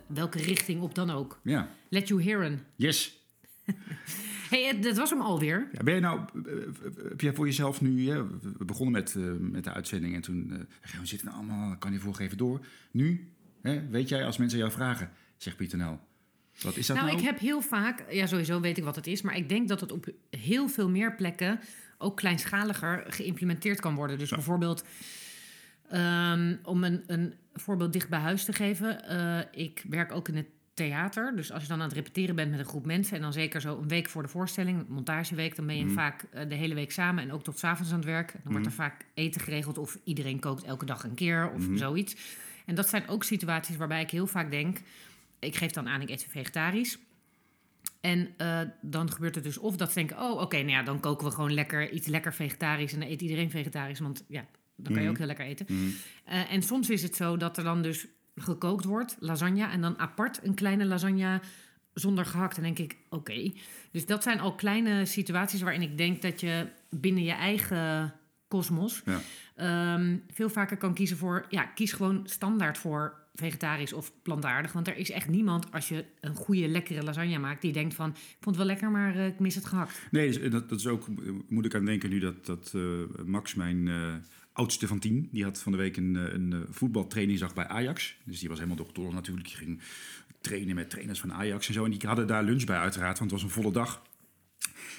welke 0.08 0.38
richting 0.38 0.82
op 0.82 0.96
dan 0.96 1.10
ook. 1.10 1.40
Ja. 1.44 1.68
Let 1.90 2.08
you 2.08 2.22
hearen. 2.22 2.60
Yes. 2.76 3.26
hey, 4.50 4.80
dat 4.80 4.98
was 4.98 5.10
hem 5.10 5.22
alweer. 5.22 5.68
Ja, 5.72 5.84
ben 5.84 5.96
je 5.96 6.02
nou, 6.02 6.20
eh, 6.20 6.54
heb 7.10 7.22
jij 7.22 7.34
voor 7.34 7.46
jezelf 7.46 7.82
nu, 7.82 8.14
we 8.58 8.66
begonnen 8.66 8.94
met, 8.94 9.16
met 9.40 9.64
de 9.64 9.74
uitzending 9.74 10.16
en 10.16 10.22
toen, 10.22 10.50
uh, 10.52 11.00
we 11.00 11.06
zitten 11.08 11.28
nou 11.28 11.40
allemaal, 11.40 11.78
kan 11.78 11.92
je 11.92 12.00
voorgeven 12.00 12.38
door. 12.38 12.66
Nu, 12.92 13.32
hè, 13.62 13.88
weet 13.90 14.10
jij 14.10 14.26
als 14.26 14.38
mensen 14.38 14.60
jou 14.60 14.72
vragen, 14.72 15.10
zegt 15.38 15.58
Pieter 15.58 15.78
Nel, 15.78 16.00
wat 16.66 16.78
is 16.78 16.88
dat 16.88 16.96
nou, 16.98 17.08
nou? 17.10 17.20
ik 17.20 17.26
heb 17.26 17.40
heel 17.40 17.62
vaak, 17.62 18.06
ja, 18.12 18.26
sowieso 18.26 18.60
weet 18.60 18.78
ik 18.78 18.84
wat 18.84 18.96
het 18.96 19.08
is, 19.08 19.22
maar 19.22 19.38
ik 19.38 19.50
denk 19.50 19.68
dat 19.68 19.82
het 19.82 19.92
op 19.92 20.06
heel 20.30 20.68
veel 20.68 20.90
meer 20.90 21.16
plekken 21.16 21.60
ook 21.98 22.18
kleinschaliger 22.18 23.04
geïmplementeerd 23.08 23.80
kan 23.80 23.96
worden. 23.96 24.18
Dus 24.18 24.30
bijvoorbeeld, 24.30 24.84
um, 25.94 26.60
om 26.64 26.84
een, 26.84 27.04
een 27.08 27.34
voorbeeld 27.54 27.94
dicht 27.94 28.10
bij 28.10 28.20
huis 28.20 28.44
te 28.46 28.54
geven, 28.54 29.02
uh, 29.12 29.40
ik 29.52 29.84
werk 29.90 30.12
ook 30.12 30.28
in 30.28 30.36
het 30.36 30.46
theater. 30.74 31.36
Dus 31.36 31.52
als 31.52 31.62
je 31.62 31.68
dan 31.68 31.82
aan 31.82 31.88
het 31.88 31.96
repeteren 31.96 32.36
bent 32.36 32.52
met 32.52 32.60
een 32.60 32.66
groep 32.66 32.86
mensen 32.86 33.16
en 33.16 33.22
dan 33.22 33.34
zeker 33.34 33.62
zo 33.62 33.78
een 33.82 33.88
week 33.88 34.10
voor 34.10 34.22
de 34.22 34.28
voorstelling, 34.28 34.86
montageweek, 34.88 35.56
dan 35.56 35.66
ben 35.66 35.78
je 35.78 35.84
Mhm. 35.86 35.94
vaak 35.94 36.24
uh, 36.34 36.42
de 36.50 36.56
hele 36.56 36.74
week 36.74 36.92
samen 36.92 37.24
en 37.24 37.32
ook 37.32 37.44
tot 37.44 37.60
's 37.60 37.64
avonds 37.64 37.92
aan 37.92 37.98
het 37.98 38.06
werk. 38.08 38.34
Dan 38.44 38.52
wordt 38.52 38.66
er 38.68 38.72
vaak 38.74 39.06
eten 39.14 39.42
geregeld 39.42 39.78
of 39.78 39.98
iedereen 40.04 40.40
kookt 40.40 40.64
elke 40.64 40.86
dag 40.86 41.04
een 41.04 41.14
keer 41.14 41.52
of 41.52 41.68
Mhm. 41.68 41.78
zoiets. 41.78 42.16
En 42.66 42.76
dat 42.76 42.90
zijn 42.90 43.08
ook 43.08 43.24
situaties 43.24 43.76
waarbij 43.76 44.02
ik 44.02 44.10
heel 44.10 44.28
vaak 44.28 44.52
denk 44.52 44.78
ik 45.46 45.56
geef 45.56 45.72
dan 45.72 45.88
aan, 45.88 46.02
ik 46.02 46.10
eet 46.10 46.28
vegetarisch. 46.30 46.98
En 48.02 48.34
uh, 48.38 48.60
dan 48.82 49.12
gebeurt 49.12 49.36
het 49.36 49.44
dus 49.44 49.58
of 49.58 49.76
dat 49.78 49.88
ze 49.88 49.96
denken, 49.96 50.18
oh 50.18 50.32
oké, 50.32 50.42
okay, 50.42 50.62
nou 50.62 50.72
ja, 50.72 50.84
dan 50.84 51.00
koken 51.00 51.28
we 51.28 51.34
gewoon 51.34 51.54
lekker 51.54 51.92
iets 51.92 52.08
lekker 52.08 52.34
vegetarisch 52.34 52.94
en 52.94 53.00
dan 53.00 53.10
eet 53.10 53.22
iedereen 53.22 53.50
vegetarisch, 53.50 54.00
want 54.00 54.24
ja, 54.28 54.46
dan 54.76 54.94
kan 54.94 55.04
je 55.04 55.10
ook 55.10 55.18
heel 55.18 55.28
lekker 55.28 55.46
eten. 55.46 55.66
Mhm. 55.70 55.86
Uh, 55.86 56.52
en 56.52 56.62
soms 56.62 56.90
is 56.90 57.02
het 57.02 57.16
zo 57.16 57.38
dat 57.38 57.58
er 57.58 57.64
dan 57.64 57.82
dus 57.82 58.08
gekookt 58.36 58.86
wordt, 58.86 59.16
lasagne, 59.20 59.66
en 59.66 59.82
dan 59.82 60.00
apart 60.00 60.40
een 60.44 60.54
kleine 60.54 60.86
lasagne 60.86 61.42
zonder 61.94 62.26
gehakt. 62.26 62.56
Dan 62.56 62.64
denk 62.64 62.80
ik, 62.80 62.98
oké. 63.10 63.16
Okay. 63.16 63.56
Dus 63.92 64.06
dat 64.06 64.24
zijn 64.24 64.40
al 64.40 64.56
kleine 64.56 65.06
situaties 65.06 65.62
waarin 65.62 65.82
ik 65.82 65.98
denk 65.98 66.22
dat 66.22 66.40
je 66.40 66.68
binnen 66.90 67.24
je 67.24 67.32
eigen 67.32 68.14
kosmos 68.48 69.04
ja. 69.06 69.94
um, 69.96 70.24
veel 70.34 70.50
vaker 70.50 70.78
kan 70.78 70.94
kiezen 70.94 71.18
voor, 71.18 71.46
ja, 71.50 71.64
kies 71.64 71.94
gewoon 71.94 72.22
standaard 72.26 72.78
voor 72.78 73.25
vegetarisch 73.36 73.94
of 73.94 74.12
plantaardig. 74.22 74.74
Want 74.74 74.88
er 74.88 74.98
is 74.98 75.12
echt 75.12 75.30
niemand, 75.30 75.72
als 75.72 75.88
je 75.88 76.06
een 76.20 76.36
goede, 76.36 76.68
lekkere 76.68 77.04
lasagne 77.04 77.40
maakt, 77.40 77.62
die 77.62 77.74
denkt 77.74 77.94
van, 77.94 78.10
ik 78.10 78.16
vond 78.40 78.56
het 78.56 78.58
wel 78.58 78.66
lekker, 78.66 78.92
maar 78.92 79.16
uh, 79.16 79.26
ik 79.26 79.40
mis 79.40 79.56
het 79.56 79.66
gehakt. 79.66 80.02
Nee, 80.12 80.28
dus, 80.28 80.52
dat, 80.52 80.70
dat, 80.70 80.80
is 80.80 80.88
ook, 80.88 81.08
moet 81.48 81.66
ik 81.66 81.76
aan 81.76 81.86
denken 81.86 82.10
nu 82.10 82.20
dat, 82.20 82.46
dat 82.46 82.74
Max, 83.26 83.56
mijn 83.56 83.90
oudste 84.54 84.88
van 84.88 85.00
tien, 85.00 85.30
die 85.32 85.44
had 85.44 85.62
van 85.62 85.72
de 85.72 85.78
week 85.78 85.98
een, 85.98 86.16
een 86.16 86.66
voetbaltrainingsdag 86.70 87.54
bij 87.54 87.68
Ajax. 87.68 88.18
Dus 88.24 88.40
die 88.40 88.50
was 88.50 88.58
helemaal 88.58 88.86
dokter 88.86 89.14
natuurlijk. 89.14 89.48
Die 89.48 89.58
ging 89.58 89.82
trainen 90.42 90.76
met 90.76 90.90
trainers 90.90 91.20
van 91.20 91.34
Ajax 91.34 91.68
en 91.68 91.74
zo. 91.74 91.84
En 91.86 91.92
die 91.92 92.08
hadden 92.08 92.28
daar 92.28 92.44
lunch 92.44 92.64
bij 92.64 92.78
uiteraard, 92.78 93.20
want 93.20 93.32
het 93.32 93.42
was 93.42 93.50
een 93.50 93.62
volle 93.62 93.74
dag. 93.74 94.02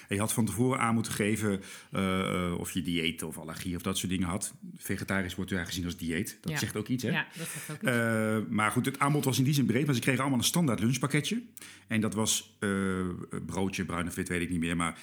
En 0.07 0.15
je 0.15 0.21
had 0.21 0.33
van 0.33 0.45
tevoren 0.45 0.79
aan 0.79 0.93
moeten 0.93 1.11
geven 1.11 1.61
uh, 1.91 2.55
of 2.57 2.71
je 2.71 2.81
dieet 2.81 3.23
of 3.23 3.37
allergie 3.37 3.75
of 3.75 3.81
dat 3.81 3.97
soort 3.97 4.11
dingen 4.11 4.27
had. 4.27 4.53
Vegetarisch 4.77 5.35
wordt 5.35 5.51
ja 5.51 5.65
gezien 5.65 5.85
als 5.85 5.97
dieet. 5.97 6.37
Dat 6.41 6.51
ja. 6.51 6.57
zegt 6.57 6.75
ook 6.75 6.87
iets, 6.87 7.03
hè? 7.03 7.09
Ja, 7.09 7.27
dat 7.37 7.47
zegt 7.47 7.71
ook 7.71 7.81
iets. 7.81 7.91
Uh, 7.91 8.37
maar 8.55 8.71
goed, 8.71 8.85
het 8.85 8.99
aanbod 8.99 9.25
was 9.25 9.37
in 9.37 9.43
die 9.43 9.53
zin 9.53 9.65
breed. 9.65 9.85
Maar 9.85 9.95
ze 9.95 10.01
kregen 10.01 10.21
allemaal 10.21 10.39
een 10.39 10.45
standaard 10.45 10.79
lunchpakketje. 10.79 11.41
En 11.87 12.01
dat 12.01 12.13
was 12.13 12.57
uh, 12.59 13.05
broodje, 13.45 13.85
bruin 13.85 14.07
of 14.07 14.15
wit, 14.15 14.27
weet 14.29 14.41
ik 14.41 14.49
niet 14.49 14.59
meer. 14.59 14.75
Maar 14.75 14.99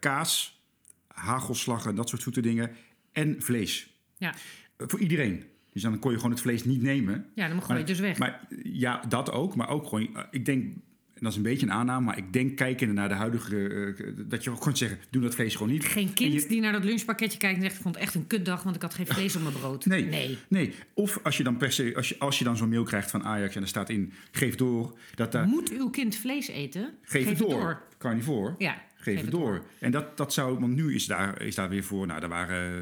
kaas, 0.00 0.62
hagelslagen, 1.08 1.94
dat 1.94 2.08
soort 2.08 2.22
zoete 2.22 2.40
dingen. 2.40 2.70
En 3.12 3.42
vlees. 3.42 3.90
Ja. 4.18 4.34
voor 4.76 5.00
iedereen. 5.00 5.44
Dus 5.72 5.82
dan 5.82 5.98
kon 5.98 6.10
je 6.10 6.16
gewoon 6.16 6.32
het 6.32 6.40
vlees 6.40 6.64
niet 6.64 6.82
nemen. 6.82 7.26
Ja, 7.34 7.48
dan 7.48 7.62
gooi 7.62 7.72
je 7.72 7.78
het 7.78 7.86
dus 7.86 8.00
weg. 8.00 8.18
Maar 8.18 8.46
ja, 8.62 9.02
dat 9.08 9.30
ook. 9.30 9.56
Maar 9.56 9.68
ook 9.68 9.88
gewoon, 9.88 10.26
ik 10.30 10.44
denk 10.44 10.74
en 11.20 11.26
dat 11.26 11.34
is 11.34 11.38
een 11.38 11.50
beetje 11.50 11.66
een 11.66 11.72
aanname, 11.72 12.04
maar 12.04 12.18
ik 12.18 12.32
denk 12.32 12.56
kijkende 12.56 12.94
naar 12.94 13.08
de 13.08 13.14
huidige... 13.14 13.56
Uh, 13.56 14.12
dat 14.26 14.44
je 14.44 14.50
ook 14.50 14.58
gewoon 14.58 14.76
zeggen, 14.76 14.98
doe 15.10 15.22
dat 15.22 15.34
vlees 15.34 15.54
gewoon 15.54 15.72
niet. 15.72 15.84
Geen 15.84 16.12
kind 16.12 16.42
je, 16.42 16.48
die 16.48 16.60
naar 16.60 16.72
dat 16.72 16.84
lunchpakketje 16.84 17.38
kijkt 17.38 17.56
en 17.56 17.62
zegt... 17.62 17.74
ik 17.74 17.82
vond 17.82 17.94
het 17.94 18.04
echt 18.04 18.14
een 18.14 18.26
kutdag, 18.26 18.62
want 18.62 18.76
ik 18.76 18.82
had 18.82 18.94
geen 18.94 19.06
vlees 19.06 19.36
op 19.36 19.42
mijn 19.42 19.54
brood. 19.54 19.86
Nee, 19.86 20.04
nee. 20.04 20.38
nee. 20.48 20.74
Of 20.94 21.20
als 21.22 21.36
je 21.36 21.42
dan 21.42 21.56
per 21.56 21.72
se, 21.72 21.92
als 21.96 22.08
je, 22.08 22.18
als 22.18 22.38
je 22.38 22.44
dan 22.44 22.56
zo'n 22.56 22.68
mail 22.68 22.84
krijgt 22.84 23.10
van 23.10 23.24
Ajax... 23.24 23.56
en 23.56 23.62
er 23.62 23.68
staat 23.68 23.88
in, 23.88 24.12
geef 24.30 24.54
door... 24.54 24.98
Dat 25.14 25.32
daar, 25.32 25.46
Moet 25.46 25.70
uw 25.70 25.90
kind 25.90 26.16
vlees 26.16 26.48
eten? 26.48 26.90
Geef, 27.02 27.28
het 27.28 27.38
door. 27.38 27.50
door. 27.50 27.82
Carnivore. 27.98 28.54
Ja. 28.58 28.72
Geef, 28.72 29.14
geef 29.14 29.20
het 29.20 29.30
door. 29.30 29.40
door. 29.40 29.64
En 29.78 29.90
dat, 29.90 30.16
dat 30.16 30.32
zou, 30.32 30.58
want 30.58 30.74
nu 30.74 30.94
is 30.94 31.06
daar, 31.06 31.42
is 31.42 31.54
daar 31.54 31.68
weer 31.68 31.84
voor, 31.84 32.06
nou, 32.06 32.20
daar 32.20 32.28
waren 32.28 32.72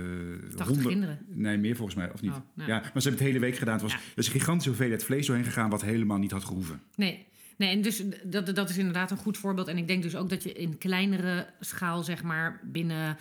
uh, 0.59 0.67
honderd, 0.67 0.87
kinderen. 0.87 1.19
Nee, 1.29 1.57
meer 1.57 1.77
volgens 1.77 1.97
mij, 1.97 2.13
of 2.13 2.21
niet? 2.21 2.31
Oh, 2.31 2.37
ja. 2.55 2.67
ja. 2.67 2.81
maar 2.81 3.03
ze 3.03 3.09
hebben 3.09 3.13
het 3.13 3.21
hele 3.21 3.39
week 3.39 3.57
gedaan. 3.57 3.75
Het 3.75 3.83
was, 3.83 3.93
ja. 3.93 3.99
er 3.99 4.19
is 4.19 4.27
een 4.27 4.33
gigantische 4.33 4.69
hoeveelheid 4.69 5.05
vlees 5.05 5.27
doorheen 5.27 5.45
gegaan, 5.45 5.71
wat 5.71 5.83
helemaal 5.83 6.19
niet 6.19 6.31
had 6.31 6.45
gehoeven. 6.45 6.81
Nee. 6.97 7.27
Nee, 7.59 7.71
en 7.71 7.83
dus 7.83 8.03
dat, 8.25 8.55
dat 8.55 8.71
is 8.71 8.79
inderdaad 8.79 9.11
een 9.11 9.17
goed 9.17 9.39
voorbeeld. 9.39 9.69
En 9.69 9.79
ik 9.79 9.87
denk 9.87 10.03
dus 10.03 10.17
ook 10.17 10.29
dat 10.29 10.43
je 10.43 10.53
in 10.53 10.79
kleinere 10.79 11.47
schaal, 11.61 12.03
zeg 12.03 12.23
maar, 12.23 12.61
binnen 12.65 13.17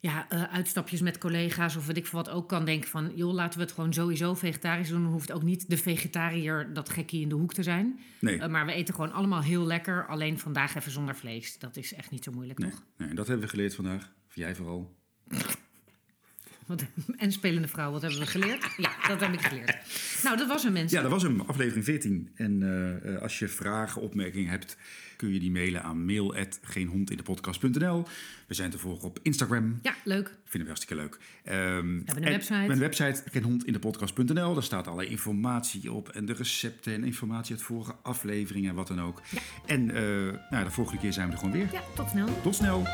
ja, 0.00 0.26
eh, 0.28 0.42
uitstapjes 0.42 1.00
met 1.00 1.18
collega's 1.18 1.76
of 1.76 1.86
weet 1.86 1.96
ik 1.96 2.06
veel 2.06 2.18
wat 2.18 2.30
ook 2.30 2.48
kan 2.48 2.64
denken 2.64 2.90
van... 2.90 3.12
joh, 3.14 3.32
laten 3.32 3.58
we 3.58 3.64
het 3.64 3.74
gewoon 3.74 3.92
sowieso 3.92 4.34
vegetarisch 4.34 4.88
doen. 4.88 5.02
Dan 5.02 5.12
hoeft 5.12 5.32
ook 5.32 5.42
niet 5.42 5.70
de 5.70 5.76
vegetariër 5.76 6.72
dat 6.72 6.88
gekkie 6.88 7.20
in 7.20 7.28
de 7.28 7.34
hoek 7.34 7.54
te 7.54 7.62
zijn. 7.62 8.00
Nee, 8.18 8.38
Eh, 8.38 8.48
maar 8.48 8.66
we 8.66 8.72
eten 8.72 8.94
gewoon 8.94 9.12
allemaal 9.12 9.42
heel 9.42 9.66
lekker. 9.66 10.06
Alleen 10.06 10.38
vandaag 10.38 10.74
even 10.74 10.92
zonder 10.92 11.16
vlees. 11.16 11.58
Dat 11.58 11.76
is 11.76 11.94
echt 11.94 12.10
niet 12.10 12.24
zo 12.24 12.32
moeilijk, 12.32 12.58
nee, 12.58 12.70
toch? 12.70 12.82
nee, 12.96 13.08
en 13.08 13.16
dat 13.16 13.26
hebben 13.26 13.44
we 13.44 13.50
geleerd 13.50 13.74
vandaag. 13.74 14.12
Of 14.28 14.34
jij 14.34 14.54
vooral. 14.54 14.96
Wat, 16.66 16.84
en 17.16 17.32
spelende 17.32 17.68
vrouw, 17.68 17.90
wat 17.90 18.02
hebben 18.02 18.20
we 18.20 18.26
geleerd? 18.26 18.74
Ja, 18.76 19.08
dat 19.08 19.20
heb 19.20 19.32
ik 19.32 19.40
geleerd. 19.40 19.76
Nou, 20.22 20.36
dat 20.36 20.48
was 20.48 20.64
een 20.64 20.72
mensen. 20.72 20.96
Ja, 20.96 21.02
dat 21.02 21.12
was 21.12 21.22
hem, 21.22 21.40
aflevering 21.40 21.84
14. 21.84 22.30
En 22.34 22.62
eh, 22.62 23.14
eh, 23.14 23.22
als 23.22 23.38
je 23.38 23.48
vragen, 23.48 24.02
opmerkingen 24.02 24.50
hebt, 24.50 24.76
kun 25.16 25.32
je 25.32 25.40
die 25.40 25.50
mailen 25.50 25.82
aan 25.82 26.04
mail.geenhondindepodcast.nl. 26.04 28.06
We 28.46 28.54
zijn 28.54 28.70
te 28.70 28.78
volgen 28.78 29.08
op 29.08 29.18
Instagram. 29.22 29.78
Ja, 29.82 29.94
leuk. 30.04 30.26
Vinden 30.44 30.60
we 30.60 30.66
hartstikke 30.66 30.94
leuk. 31.02 31.18
Ehm, 31.44 31.56
hebben 31.58 32.16
een 32.16 32.22
en- 32.22 32.30
website. 32.30 32.52
We 32.52 32.58
hebben 32.58 32.76
een 32.76 32.82
website, 32.82 33.22
geenhondindepodcast.nl. 33.30 34.54
Daar 34.54 34.62
staat 34.62 34.86
alle 34.86 35.06
informatie 35.06 35.92
op. 35.92 36.08
En 36.08 36.24
de 36.24 36.32
recepten 36.32 36.92
en 36.94 37.04
informatie 37.04 37.54
uit 37.54 37.64
vorige 37.64 37.94
afleveringen 38.02 38.70
en 38.70 38.76
wat 38.76 38.88
dan 38.88 39.00
ook. 39.00 39.22
En 39.66 39.90
eh, 39.90 40.02
nou, 40.50 40.64
de 40.64 40.70
volgende 40.70 41.00
keer 41.00 41.12
zijn 41.12 41.26
we 41.26 41.32
er 41.32 41.38
gewoon 41.38 41.54
weer. 41.54 41.68
Ja, 41.72 41.82
tot 41.94 42.10
snel. 42.10 42.40
Tot 42.42 42.54
snel. 42.54 42.86